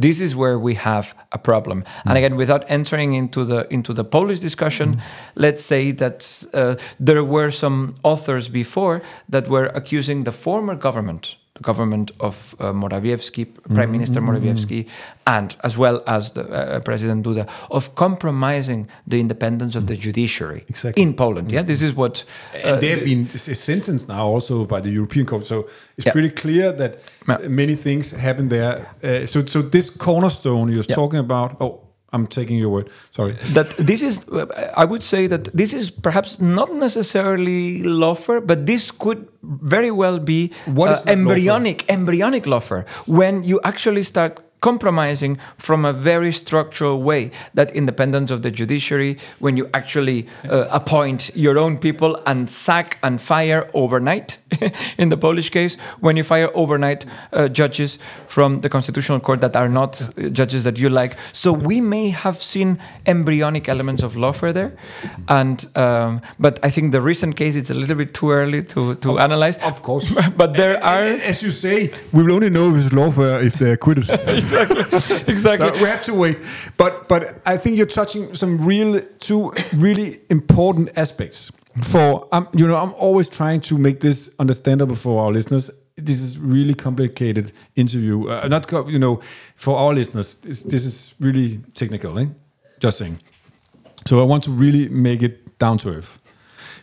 [0.05, 1.83] this is where we have a problem.
[2.05, 4.89] And again, without entering into the into the Polish discussion,
[5.35, 6.19] let's say that
[6.53, 6.75] uh,
[7.07, 13.45] there were some authors before that were accusing the former government government of uh, Morawiecki,
[13.73, 14.87] Prime Minister Morawiecki,
[15.27, 20.65] and as well as the uh, President Duda, of compromising the independence of the judiciary
[20.67, 21.03] Exactly.
[21.03, 21.51] in Poland.
[21.51, 22.25] Yeah, this is what.
[22.55, 25.45] uh, and they have been sentenced now also by the European Court.
[25.45, 26.13] So it's Yeah.
[26.13, 26.97] pretty clear that
[27.27, 27.47] Yeah.
[27.47, 28.87] many things happen there.
[29.03, 30.95] Uh, so, so this cornerstone you're Yeah.
[30.95, 31.61] talking about.
[31.61, 31.79] Oh,
[32.13, 32.89] I'm taking your word.
[33.11, 33.33] Sorry.
[33.57, 34.25] that this is
[34.77, 39.27] i would say that this is perhaps not necessarily lawfare but this could
[39.75, 45.91] very well be what uh, embryonic embryonic lawfare when you actually start compromising from a
[45.91, 51.77] very structural way that independence of the judiciary when you actually uh, appoint your own
[51.77, 54.37] people and sack and fire overnight
[54.97, 59.55] in the polish case when you fire overnight uh, judges from the constitutional court that
[59.55, 64.13] are not uh, judges that you like so we may have seen embryonic elements of
[64.13, 64.71] lawfare there
[65.27, 68.95] and um, but i think the recent case it's a little bit too early to,
[68.95, 70.13] to analyze Of course.
[70.37, 73.73] but there are As you say, we will only know if it's lawfare if they're
[73.73, 74.05] acquitted.
[75.27, 76.37] exactly So we have to wait.
[76.77, 81.51] But but I think you're touching some real two really important aspects.
[81.81, 85.71] For um, you know, I'm always trying to make this understandable for our listeners.
[85.95, 88.29] This is really complicated interview.
[88.29, 89.19] Uh, not co- you know,
[89.55, 92.17] for our listeners, this, this is really technical.
[92.19, 92.25] Eh?
[92.79, 93.19] Just saying.
[94.05, 96.19] So I want to really make it down to earth.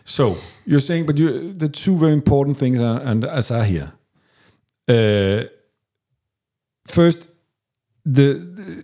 [0.05, 3.93] So you're saying, but you the two very important things are, and as are here.
[4.87, 5.45] Uh,
[6.87, 7.29] first,
[8.05, 8.83] the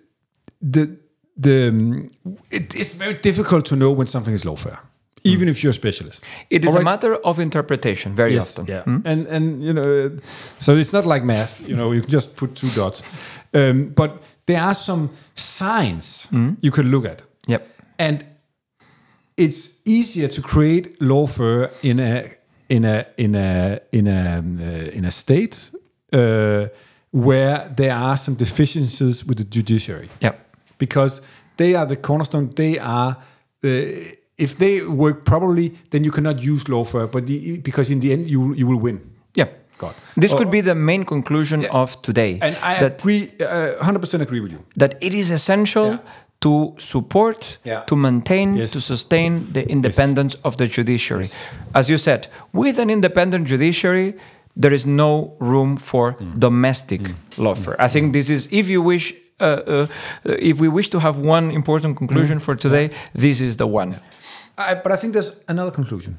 [0.62, 0.98] the
[1.42, 2.10] the um,
[2.50, 4.78] it is very difficult to know when something is lawfare,
[5.24, 6.26] even if you're a specialist.
[6.50, 8.66] It is All a matter of interpretation very Yes, often.
[8.74, 10.12] yeah, and and you know,
[10.60, 11.60] so it's not like math.
[11.68, 13.04] You know, you can just put two dots,
[13.54, 14.12] um, but
[14.46, 16.28] there are some signs
[16.62, 17.68] you can look at, Yep.
[18.00, 18.26] and
[19.38, 22.32] it's easier to create lawfare in a
[22.70, 25.72] in a in a in a um, uh, in a state
[26.14, 26.68] uh,
[27.12, 30.40] where there are some deficiencies with the judiciary Yep.
[30.78, 31.22] because
[31.58, 32.50] they are the cornerstone.
[32.56, 33.18] They are
[33.64, 33.70] uh,
[34.38, 38.28] if they work properly, then you cannot use lawfare, but the, because in the end
[38.28, 39.00] you you will win.
[39.36, 39.50] Yep.
[39.80, 39.96] God.
[40.16, 42.40] This Oh, could be the main conclusion of today.
[42.42, 44.60] And I that agree, uh, hundred percent agree with you.
[44.76, 46.00] that it is essential Yeah.
[46.40, 47.84] to support, Yeah.
[47.86, 48.72] to maintain, Yes.
[48.72, 51.28] to sustain the independence of the judiciary.
[51.74, 54.14] As you said, with an independent judiciary,
[54.62, 56.40] there is no room for Mm.
[56.40, 57.02] domestic
[57.38, 57.76] lawfare.
[57.80, 59.88] I think this is, if you wish, uh, uh,
[60.26, 62.42] uh, if we wish to have one important conclusion Mm.
[62.46, 63.96] for today, this is the one.
[64.58, 66.18] I, but I think there's another conclusion,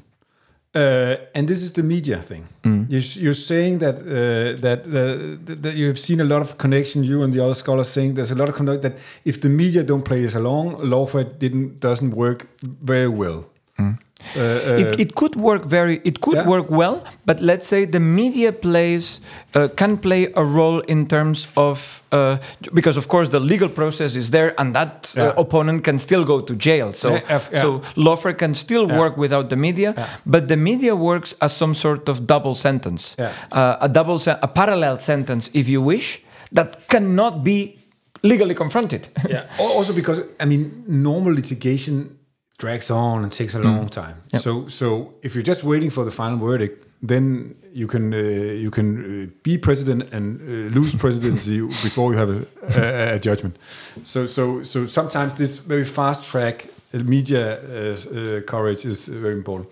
[0.75, 2.43] uh, and this is the media thing.
[2.91, 7.03] You're, you're saying that uh, that uh, that you have seen a lot of connection.
[7.03, 9.83] You and the other scholars saying there's a lot of connection that if the media
[9.83, 12.47] don't play us along, lawfare didn't doesn't work
[12.83, 13.39] very well.
[13.77, 13.93] Uh,
[14.35, 16.47] uh, it, it could work very it could Yeah.
[16.47, 19.21] work well but let's say the media plays
[19.55, 22.37] uh, can play a role in terms of uh,
[22.73, 25.33] because of course the legal process is there and that uh, Yeah.
[25.37, 29.55] opponent can still go to jail so Yeah, so lawfare can still work without the
[29.55, 29.93] media
[30.25, 33.31] but the media works as some sort of double sentence Yeah.
[33.51, 37.75] uh, a double a parallel sentence if you wish that cannot be
[38.23, 39.43] legally confronted yeah.
[39.59, 42.18] Also because I mean, normal litigation
[42.59, 44.15] drags on and takes a long time.
[44.33, 44.41] Yep.
[44.41, 48.69] So so if you're just waiting for the final verdict, then you can uh, you
[48.69, 52.45] can uh, be president and uh, lose presidency before you have a,
[52.75, 53.57] a, a judgment.
[54.03, 59.33] So so so sometimes this very fast track media uh, uh, coverage is uh, very
[59.33, 59.67] important.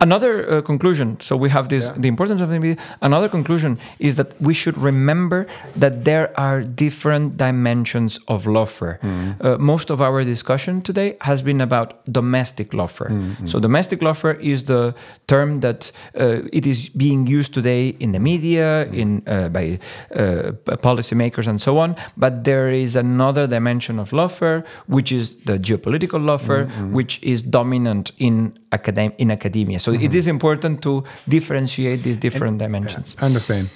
[0.00, 1.18] Another uh, conclusion.
[1.20, 2.00] So we have this Yeah.
[2.02, 2.76] the importance of the media.
[3.00, 5.46] Another conclusion is that we should remember
[5.80, 8.98] that there are different dimensions of lawfare.
[9.02, 13.10] Uh, most of our discussion today has been about domestic lawfare.
[13.50, 14.94] So domestic lawfare is the
[15.26, 19.78] term that uh, it is being used today in the media, in uh, by
[20.14, 20.52] uh,
[20.82, 21.96] policymakers and so on.
[22.16, 28.12] But there is another dimension of lawfare, which is the geopolitical lawfare, which is dominant
[28.18, 29.78] in academ- in academia.
[29.78, 33.16] So it is important to differentiate these different dimensions.
[33.20, 33.68] I understand.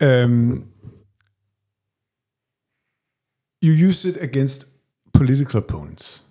[0.00, 0.64] Um,
[3.60, 4.66] you use it against
[5.12, 6.22] political opponents,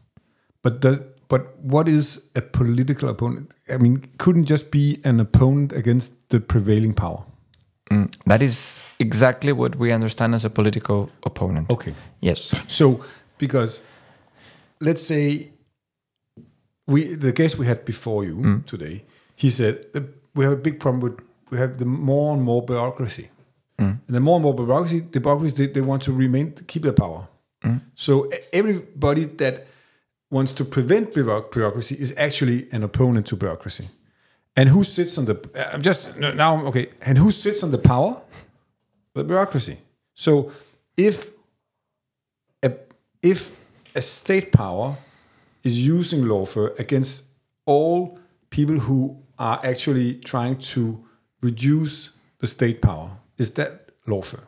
[0.62, 3.52] but does but what is a political opponent?
[3.68, 7.24] I mean, couldn't just be an opponent against the prevailing power.
[7.90, 11.70] Mm, That is exactly what we understand as a political opponent.
[11.72, 11.96] Okay.
[12.22, 12.52] Yes.
[12.68, 13.02] So,
[13.40, 13.82] because
[14.80, 15.50] let's say
[16.88, 18.66] we the guest we had before you mm.
[18.66, 19.04] today,
[19.36, 20.02] he said "Uh,
[20.34, 23.30] we have a big problem with we have the more and more bureaucracy,
[23.78, 24.00] mm.
[24.08, 26.94] and the more and more bureaucracy, the bureaucracy they, they want to remain keep their
[26.94, 27.28] power.
[27.64, 27.82] Mm.
[27.96, 29.68] So e- everybody that
[30.30, 33.88] wants to prevent bureaucracy is actually an opponent to bureaucracy.
[34.56, 35.36] And who sits on the?
[35.56, 36.90] Uh, I'm just now okay.
[37.02, 38.22] And who sits on the power?
[39.14, 39.78] The bureaucracy.
[40.14, 40.52] So
[40.98, 41.32] if
[42.64, 42.72] a,
[43.22, 43.56] if
[43.96, 44.98] a state power
[45.66, 47.26] is using lawfare against
[47.66, 48.18] all
[48.50, 51.04] people who are actually trying to
[51.42, 54.44] reduce the state power, is that lawfare?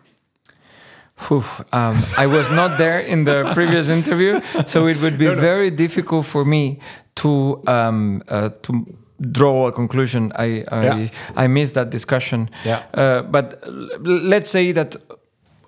[1.17, 5.71] Phew, um, I was not there in the previous interview, so it would be very
[5.71, 6.79] difficult for me
[7.15, 8.85] to um, uh, to
[9.31, 10.31] draw a conclusion.
[10.35, 11.09] I I, Yeah.
[11.35, 12.49] I missed that discussion.
[12.65, 12.83] Yeah.
[12.93, 13.63] Uh, but
[14.03, 14.95] let's say that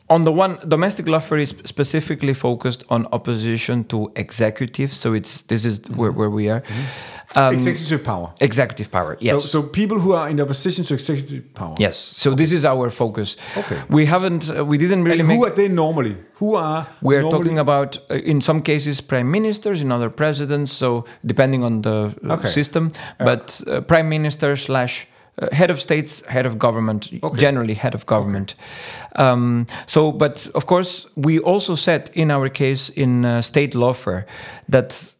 [0.09, 4.91] on the one, domestic lawfare is specifically focused on opposition to executive.
[4.93, 6.63] So it's this is where, where we are.
[7.35, 8.33] Um, Executive power.
[8.41, 9.15] executive power.
[9.19, 9.43] Yes.
[9.43, 11.75] So, so people who are in opposition to executive power.
[11.77, 11.97] Yes.
[11.97, 13.37] So this is our focus.
[13.55, 13.81] Okay.
[13.89, 14.49] We haven't.
[14.49, 15.37] Uh, we didn't really And make.
[15.37, 16.15] who are they normally?
[16.39, 20.71] Who are We're normally- talking about, uh, in some cases, prime ministers, in other presidents.
[20.71, 22.49] So depending on the uh, Okay.
[22.49, 25.05] system, but uh, prime minister slash
[25.41, 28.55] uh, head of states, head of government, generally head of government.
[29.15, 34.25] Um, so, but of course, we also said in our case in uh, state lawfare
[34.67, 35.15] that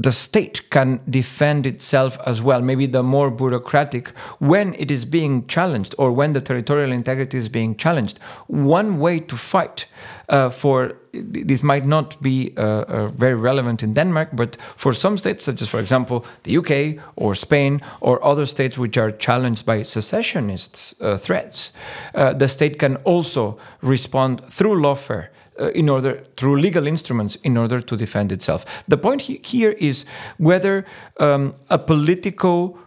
[0.00, 4.08] the state can defend itself as well, maybe the more bureaucratic,
[4.38, 8.18] when it is being challenged or when the territorial integrity is being challenged.
[8.46, 9.86] One way to fight
[10.30, 15.18] uh, for this might not be uh, uh, very relevant in Denmark, but for some
[15.18, 19.66] states, such as, for example, the UK or Spain or other states which are challenged
[19.66, 21.72] by secessionists' uh, threats,
[22.14, 25.28] uh, the state can also respond through lawfare
[25.68, 28.64] in order through legal instruments in order to defend itself.
[28.88, 30.04] The point he- here is
[30.38, 30.84] whether
[31.18, 32.78] um, a political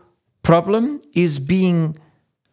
[0.41, 1.97] problem is being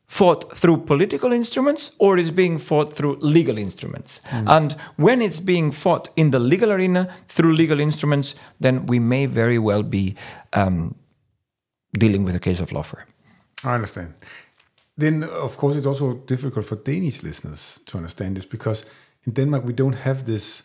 [0.06, 4.20] fought through political instruments or is being fought through legal instruments.
[4.30, 9.26] And when it's being fought in the legal arena through legal instruments, then we may
[9.26, 10.16] very well be
[10.52, 10.96] um,
[11.92, 13.04] dealing with a case of lawfare.
[13.64, 14.14] I understand.
[14.96, 18.84] Then, of course, it's also difficult for Danish listeners to understand this because
[19.26, 20.62] in Denmark we don't have this,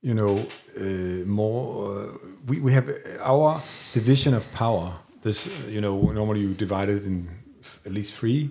[0.00, 0.38] you know,
[0.80, 1.90] uh, more.
[1.90, 2.88] Uh, we we have
[3.20, 3.60] our
[3.92, 4.92] division of power.
[5.22, 7.28] This, uh, you know, normally you divide it in
[7.84, 8.50] at least three: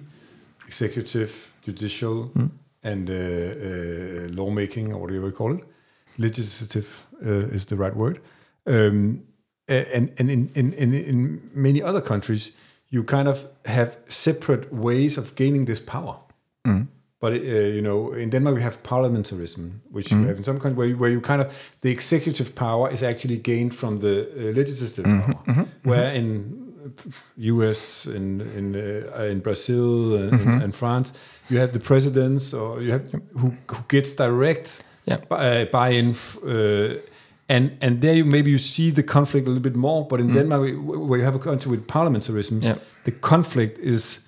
[0.68, 1.32] executive,
[1.66, 2.32] judicial,
[2.84, 5.64] and uh, uh, lawmaking, or whatever you call it.
[6.18, 8.20] Legislative uh, is the right word.
[8.66, 9.24] Um,
[9.68, 12.52] and and in, in, in, in many other countries,
[12.90, 16.16] you kind of have separate ways of gaining this power.
[17.26, 19.62] But uh, you know, in Denmark we have parliamentarism,
[19.92, 21.48] which you have in some countries where you, where you kind of
[21.82, 25.66] the executive power is actually gained from the uh, legislative power.
[25.84, 26.26] Where in
[27.38, 28.06] U.S.
[28.06, 31.14] in in uh, in Brazil and, and, and France,
[31.50, 33.04] you have the presidents or you have
[33.42, 35.20] who who gets direct Yeah.
[35.30, 36.10] buy, uh, buy-in.
[36.10, 36.98] f- Uh,
[37.50, 40.34] and and there you maybe you see the conflict a little bit more, but in
[40.34, 42.76] Denmark, we- where you have a country with parliamentarism, Yeah.
[43.04, 44.26] the conflict is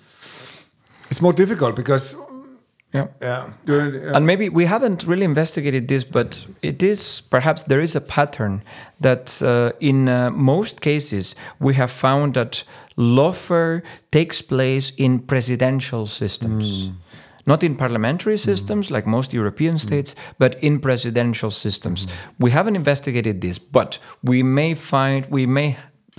[1.10, 2.16] it's more difficult because
[2.98, 3.06] Yeah.
[3.20, 4.16] yeah, during, yeah.
[4.16, 8.62] And maybe we haven't really investigated this, but it is perhaps there is a pattern
[9.00, 12.64] that uh, in uh, most cases we have found that
[12.96, 16.90] lawfare takes place in presidential systems.
[17.46, 22.06] Not in parliamentary systems like most European states, but in presidential systems.
[22.38, 25.78] We haven't investigated this, but we may find, we may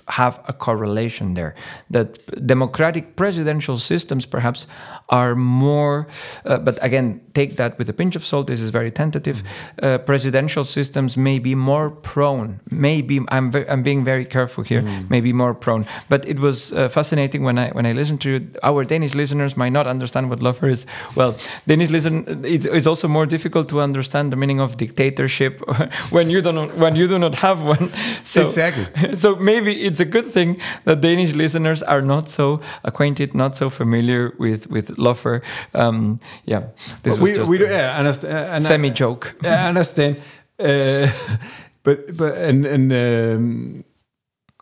[0.09, 1.53] have a correlation there.
[1.91, 2.17] That
[2.47, 4.67] democratic presidential systems perhaps
[5.09, 6.07] are more,
[6.45, 8.47] uh, but again, take that with a pinch of salt.
[8.47, 9.43] This is very tentative.
[9.81, 12.59] Uh, presidential systems may be more prone.
[12.69, 14.83] Maybe I'm ve- I'm being very careful here.
[15.09, 15.85] Maybe more prone.
[16.09, 18.47] But it was uh, fascinating when I when I listened to you.
[18.63, 20.85] our Danish listeners might not understand what lawfare is.
[21.15, 21.33] Well,
[21.67, 22.23] Danish listen.
[22.45, 25.59] It's, it's also more difficult to understand the meaning of dictatorship
[26.11, 27.89] when you don't when you do not have one.
[28.23, 28.85] So, Exactly.
[29.15, 33.69] So maybe it's a good thing that Danish listeners are not so acquainted, not so
[33.69, 35.41] familiar with with lawfare.
[35.73, 36.63] Um, yeah,
[37.03, 38.37] this was we just we do a yeah, understand.
[38.55, 39.35] And semi joke.
[39.43, 40.21] I understand.
[40.59, 41.07] Uh,
[41.83, 43.83] but but and and um,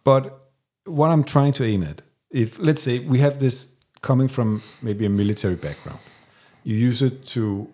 [0.03, 0.51] but
[0.85, 2.01] what I'm trying to aim at,
[2.31, 5.99] if let's say we have this coming from maybe a military background,
[6.63, 7.67] you use it to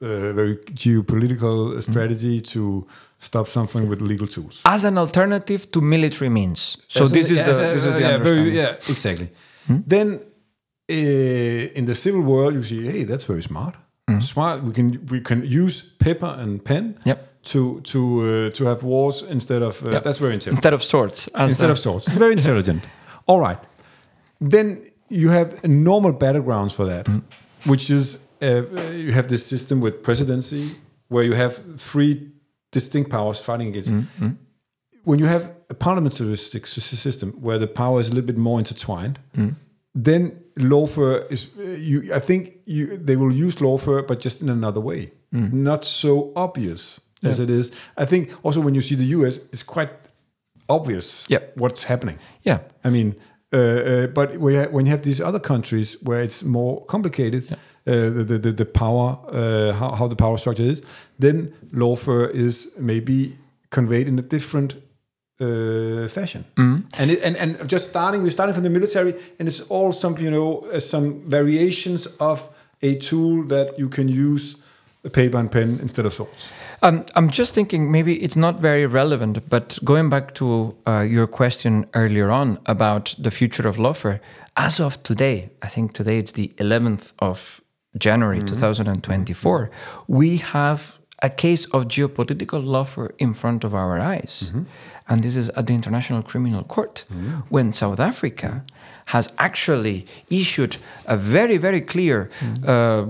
[0.00, 2.86] uh, very geopolitical strategy to
[3.18, 4.60] stop something with legal tools.
[4.64, 6.76] As an alternative to military means.
[6.88, 8.44] So As a- this is the a- this is the yeah, understanding.
[8.44, 9.28] very, yeah, exactly.
[9.86, 10.20] Then
[10.90, 10.94] uh,
[11.78, 13.74] in the civil world, you see, hey, that's very smart.
[14.20, 14.62] Smart.
[14.64, 17.18] We can we can use paper and pen Yep.
[17.52, 20.02] to to uh, to have wars instead of uh, Yep.
[20.04, 20.58] that's very intelligent.
[20.58, 21.28] Instead of swords.
[21.34, 22.82] Instead the- of swords, it's very intelligent.
[23.26, 23.58] All right.
[24.50, 24.80] Then
[25.10, 27.06] you have normal battlegrounds for that,
[27.66, 28.46] which is uh,
[29.06, 30.76] you have this system with presidency
[31.08, 32.16] where you have three
[32.72, 33.92] distinct powers fighting against.
[35.04, 39.18] When you have a parliamentaristic system where the power is a little bit more intertwined,
[39.94, 42.12] then lawfare is uh, you.
[42.14, 47.00] I think you they will use lawfare, but just in another way, not so obvious
[47.22, 47.72] as it is.
[47.96, 49.90] I think also when you see the U.S., it's quite
[50.68, 51.56] obvious Yep.
[51.56, 52.18] what's happening.
[52.42, 52.58] Yeah.
[52.84, 53.14] I mean,
[53.52, 57.56] uh, uh, but when you, when you have these other countries where it's more complicated,
[57.88, 60.82] uh, the, the, the power, uh, how, how the power structure is,
[61.18, 63.36] then lawfare is maybe
[63.70, 64.74] conveyed in a different
[65.40, 66.44] uh, fashion.
[66.98, 70.18] And, it, and and just starting, we're starting from the military, and it's all some
[70.18, 72.50] you know uh, some variations of
[72.82, 74.56] a tool that you can use
[75.04, 76.48] a paper and pen instead of swords.
[76.82, 81.26] Um, I'm just thinking maybe it's not very relevant, but going back to uh, your
[81.26, 84.20] question earlier on about the future of lawfare,
[84.56, 87.60] as of today, I think today it's the 11th of
[87.98, 88.46] January mm-hmm.
[88.46, 89.70] 2024,
[90.06, 94.44] we have a case of geopolitical lawfare in front of our eyes.
[94.46, 94.62] Mm-hmm.
[95.08, 97.40] And this is at the International Criminal Court, mm-hmm.
[97.48, 98.64] when South Africa
[99.06, 100.76] has actually issued
[101.06, 102.30] a very, very clear.
[102.66, 103.06] Uh,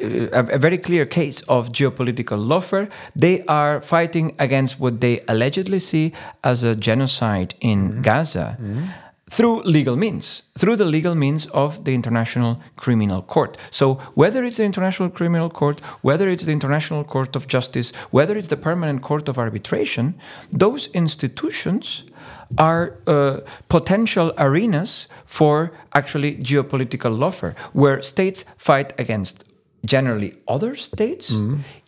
[0.00, 2.90] a, a very clear case of geopolitical lawfare.
[3.14, 6.12] They are fighting against what they allegedly see
[6.42, 8.56] as a genocide in Gaza.
[9.30, 13.56] Through legal means, through the legal means of the International Criminal Court.
[13.70, 18.36] So, whether it's the International Criminal Court, whether it's the International Court of Justice, whether
[18.36, 20.14] it's the Permanent Court of Arbitration,
[20.50, 22.04] those institutions
[22.58, 29.44] are uh, potential arenas for actually geopolitical lawfare, where states fight against
[29.84, 31.30] generally other states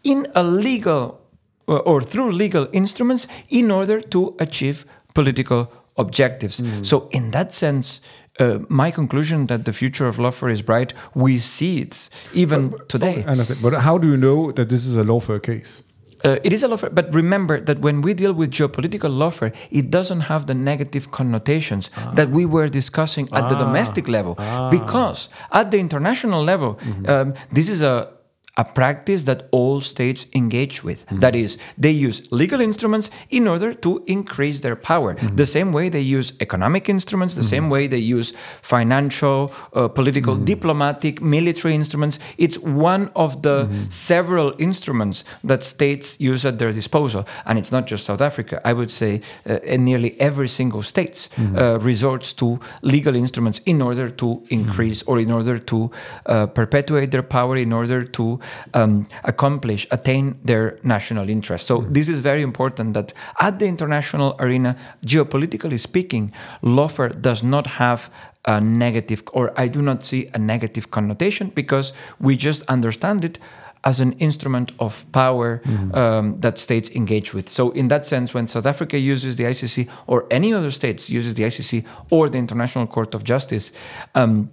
[0.05, 1.21] in a legal
[1.69, 4.85] uh, or through legal instruments in order to achieve
[5.15, 6.63] political objectives.
[6.83, 8.01] So, in that sense,
[8.39, 13.25] uh, my conclusion that the future of lawfare is bright, we see it even today.
[13.27, 13.61] I understand.
[13.63, 15.83] But how do you know that this is a lawfare case?
[16.25, 19.91] Uh, it is a lawfare, but remember that when we deal with geopolitical lawfare, it
[19.91, 24.35] doesn't have the negative connotations that we were discussing at the domestic level.
[24.71, 28.16] Because at the international level, um, this is a
[28.57, 31.05] a practice that all states engage with.
[31.21, 35.15] That is, they use legal instruments in order to increase their power.
[35.35, 40.37] The same way they use economic instruments, the same way they use financial, uh, political,
[40.37, 42.19] diplomatic, military instruments.
[42.39, 47.27] It's one of the several instruments that states use at their disposal.
[47.45, 48.61] And it's not just South Africa.
[48.65, 53.83] I would say uh, in nearly every single state uh, resorts to legal instruments in
[53.83, 55.91] order to increase or in order to
[56.27, 58.41] uh, perpetuate their power, in order to
[58.75, 61.67] um, accomplish, attain their national interest.
[61.67, 66.33] So this is very important that at the international arena, geopolitically speaking,
[66.63, 68.11] lawfare does not have
[68.45, 73.39] a negative, or I do not see a negative connotation because we just understand it
[73.87, 75.63] as an instrument of power
[75.95, 77.49] um, that states engage with.
[77.49, 81.35] So, in that sense, when South Africa uses the ICC or any other states uses
[81.35, 83.71] the ICC or the International Court of Justice,
[84.17, 84.51] um,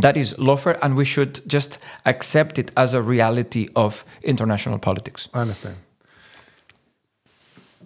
[0.00, 5.28] that is lawfare, and we should just accept it as a reality of international politics.
[5.34, 5.76] I understand.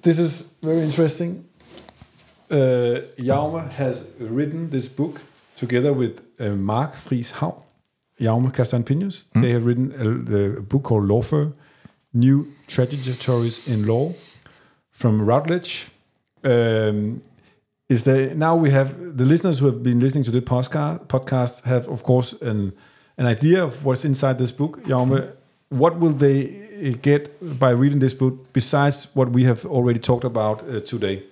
[0.02, 1.44] This is very interesting.
[2.50, 5.20] Uh, Jaume has written this book
[5.56, 7.64] together with uh, Mark Friis Hau,
[8.20, 9.26] Jaume Castan Pinos.
[9.34, 11.52] They have written a, the book called Lawfare,
[12.14, 14.14] New Trajectories in Law
[14.92, 15.88] from Routledge.
[16.44, 17.22] Um,
[17.88, 21.62] is that now we have the listeners who have been listening to the podcast podcast
[21.64, 22.72] have of course an
[23.18, 24.82] an idea of what's inside this book.
[24.84, 25.32] Jaume,
[25.70, 30.24] what will they uh, get by reading this book besides what we have already talked
[30.24, 31.22] about uh, today?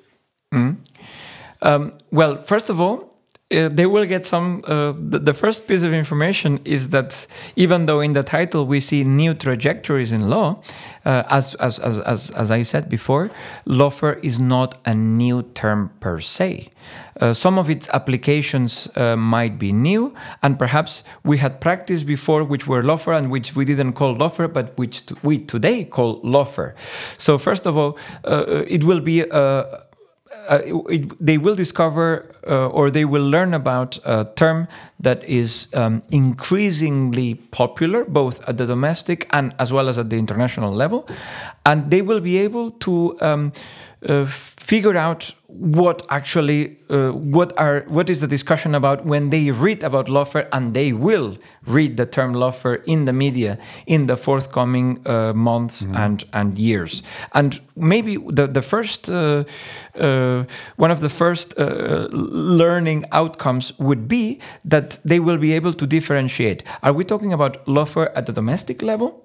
[1.62, 3.13] Um, well, first of all,
[3.50, 4.62] uh, they will get some.
[4.66, 7.26] Uh, the, the first piece of information is that
[7.56, 10.62] even though in the title we see new trajectories in law,
[11.04, 13.30] uh, as, as, as, as, as I said before,
[13.66, 16.70] lawfare is not a new term per se.
[17.20, 22.44] Uh, some of its applications uh, might be new, and perhaps we had practiced before
[22.44, 26.74] which were lawfare and which we didn't call lawfare, but which we today call lawfare.
[27.18, 29.64] So, first of all, uh, it will be uh,
[30.50, 34.68] it, they will discover uh, or they will learn about a term
[35.00, 40.18] that is um, increasingly popular both at the domestic and as well as at the
[40.18, 41.08] international level.
[41.66, 43.52] And they will be able to um,
[44.08, 44.26] uh,
[44.64, 49.82] figure out what actually uh, what are what is the discussion about when they read
[49.82, 51.36] about lawfare and they will
[51.66, 57.02] read the term lawfare in the media in the forthcoming uh, months and and years.
[57.32, 59.44] And maybe the the first uh,
[60.00, 60.44] uh,
[60.76, 65.86] one of the first uh, learning outcomes would be that they will be able to
[65.86, 66.62] differentiate.
[66.82, 69.23] Are we talking about lawfare at the domestic level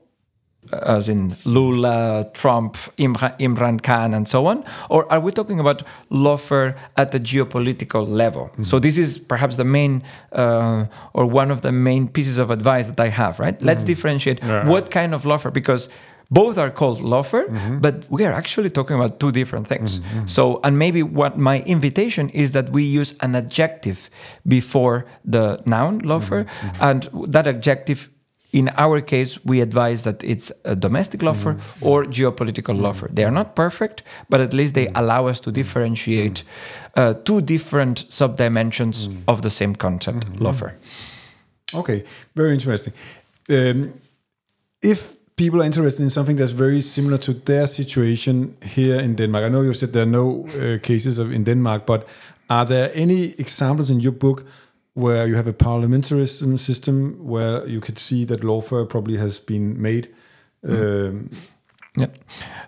[0.71, 4.63] as in Lula, Trump, Imra- Imran Khan, and so on?
[4.89, 8.45] Or are we talking about lawfare at the geopolitical level?
[8.45, 8.63] Mm-hmm.
[8.63, 12.87] So this is perhaps the main uh, or one of the main pieces of advice
[12.87, 13.39] that I have.
[13.39, 13.59] Right?
[13.61, 13.87] Let's mm-hmm.
[13.87, 15.89] differentiate what kind of lawfare because.
[16.31, 17.79] Both are called lawfare, mm-hmm.
[17.79, 19.99] but we are actually talking about two different things.
[20.27, 24.11] So, and maybe what my invitation is that we use an adjective
[24.47, 26.45] before the noun lawfare,
[26.79, 28.11] and that adjective
[28.51, 33.13] in our case, we advise that it's a domestic lawfare or geopolitical lawfare.
[33.13, 36.43] They are not perfect, but at least they allow us to differentiate
[36.95, 40.73] uh, two different subdimensions of the same concept, lawfare.
[41.73, 42.03] Okay,
[42.35, 42.93] very interesting.
[43.49, 43.93] Um,
[44.81, 49.45] if people are interested in something that's very similar to their situation here in Denmark,
[49.45, 52.07] I know you said there are no uh, cases of in Denmark, but
[52.49, 54.43] are there any examples in your book
[54.93, 59.81] where you have a parliamentarism system where you could see that lawfare probably has been
[59.81, 60.13] made?
[60.67, 61.31] Um,
[61.99, 62.07] Yeah.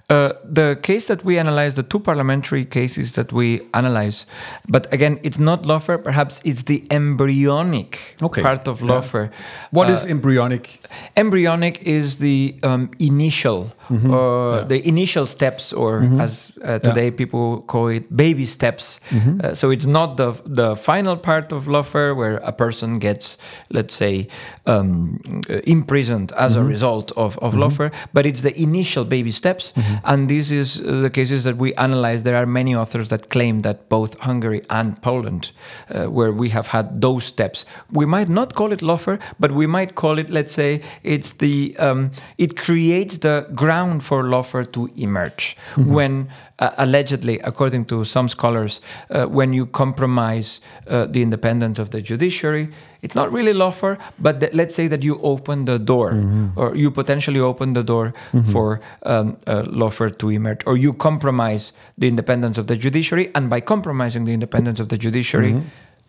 [0.10, 4.26] Uh, the case that we analyze, the two parliamentary cases that we analyze,
[4.68, 5.98] but again, it's not lawfare.
[6.04, 8.42] Perhaps it's the embryonic Okay.
[8.42, 9.30] part of lawfare.
[9.72, 10.80] what Uh, is embryonic?
[11.16, 14.14] embryonic is the um, initial Mm-hmm.
[14.14, 19.40] uh, the initial steps or as uh, today people call it baby steps Mm-hmm.
[19.44, 23.38] uh, so it's not the the final part of lawfare where a person gets
[23.70, 24.28] let's say
[24.66, 25.20] um,
[25.68, 26.66] imprisoned as Mm-hmm.
[26.66, 29.74] a result of, of lawfare but it's the initial baby steps.
[29.74, 29.96] Mm-hmm.
[30.06, 33.60] and this is uh, the cases that we analyze there are many authors that claim
[33.60, 35.52] that both hungary and poland
[35.90, 37.66] uh, where we have had those steps.
[37.92, 41.76] We might not call it lawfare but we might call it let's say it's the
[41.78, 45.58] um, it creates the ground for lawfare to emerge.
[45.78, 46.30] When
[46.60, 52.02] uh, allegedly according to some scholars uh, when you compromise uh, the independence of the
[52.02, 52.70] judiciary
[53.02, 56.12] it's not really lawfare but that, let's say that you open the door
[56.56, 58.14] or you potentially open the door
[58.52, 63.50] for um, uh, lawfare to emerge or you compromise the independence of the judiciary and
[63.50, 65.54] by compromising the independence of the judiciary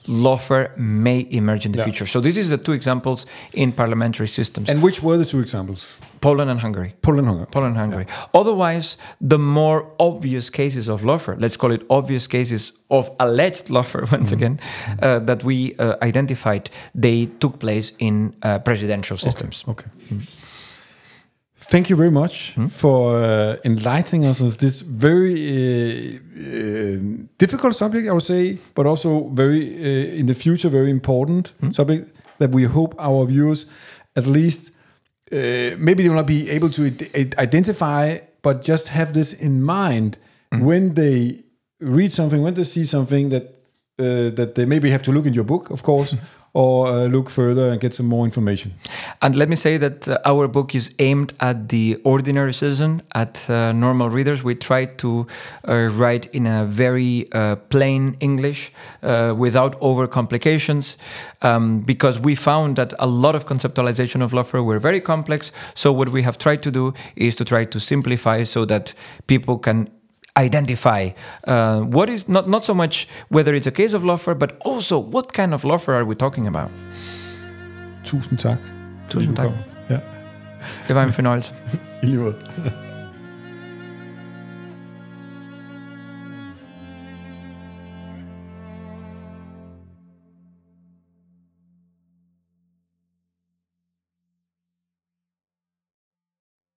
[0.06, 1.84] lawfare may emerge in the Yeah.
[1.84, 5.40] future so this is the two examples in parliamentary systems And which were the two
[5.40, 5.98] examples?
[6.20, 7.46] poland and hungary Poland and Hungary.
[7.52, 8.06] Poland and Hungary.
[8.34, 14.06] Otherwise, the more obvious cases of lawfare, let's call it obvious cases of alleged lawfare,
[14.18, 14.58] once again,
[15.02, 19.64] uh, that we uh, identified, they took place in uh, presidential systems.
[19.68, 19.88] Okay.
[21.72, 26.98] Thank you very much for uh, enlightening us on this very uh, uh,
[27.38, 32.14] difficult subject, I would say, but also very uh, in the future very important subject
[32.40, 33.60] that we hope our viewers
[34.16, 34.72] at least
[35.32, 39.62] uh, maybe they will not be able to id- identify, but just have this in
[39.62, 40.18] mind
[40.50, 41.42] when they
[41.80, 43.44] read something, when they see something that
[43.98, 46.16] uh, that they maybe have to look in your book, of course,
[46.54, 48.74] or uh, look further and get some more information.
[49.22, 53.48] And let me say that uh, our book is aimed at the ordinary citizen, at
[53.48, 54.44] uh, normal readers.
[54.44, 55.26] We try to
[55.64, 57.28] write in a very
[57.70, 58.72] plain English
[59.02, 60.98] without over complications
[61.40, 65.52] um, because we found that a lot of conceptualization of lawfare were very complex.
[65.74, 68.94] So, what we have tried to do is to try to simplify so that
[69.26, 69.88] people can
[70.38, 71.10] identify
[71.46, 74.98] uh, what is not, not so much whether it's a case of lawfare, but also
[74.98, 76.70] what kind of lawfare are we talking about.
[78.04, 78.58] Tusind tak.
[79.10, 79.50] Tusind tak.
[79.90, 79.98] Ja,
[80.88, 81.54] Det var en fornøjelse.
[82.02, 82.34] i lige måde.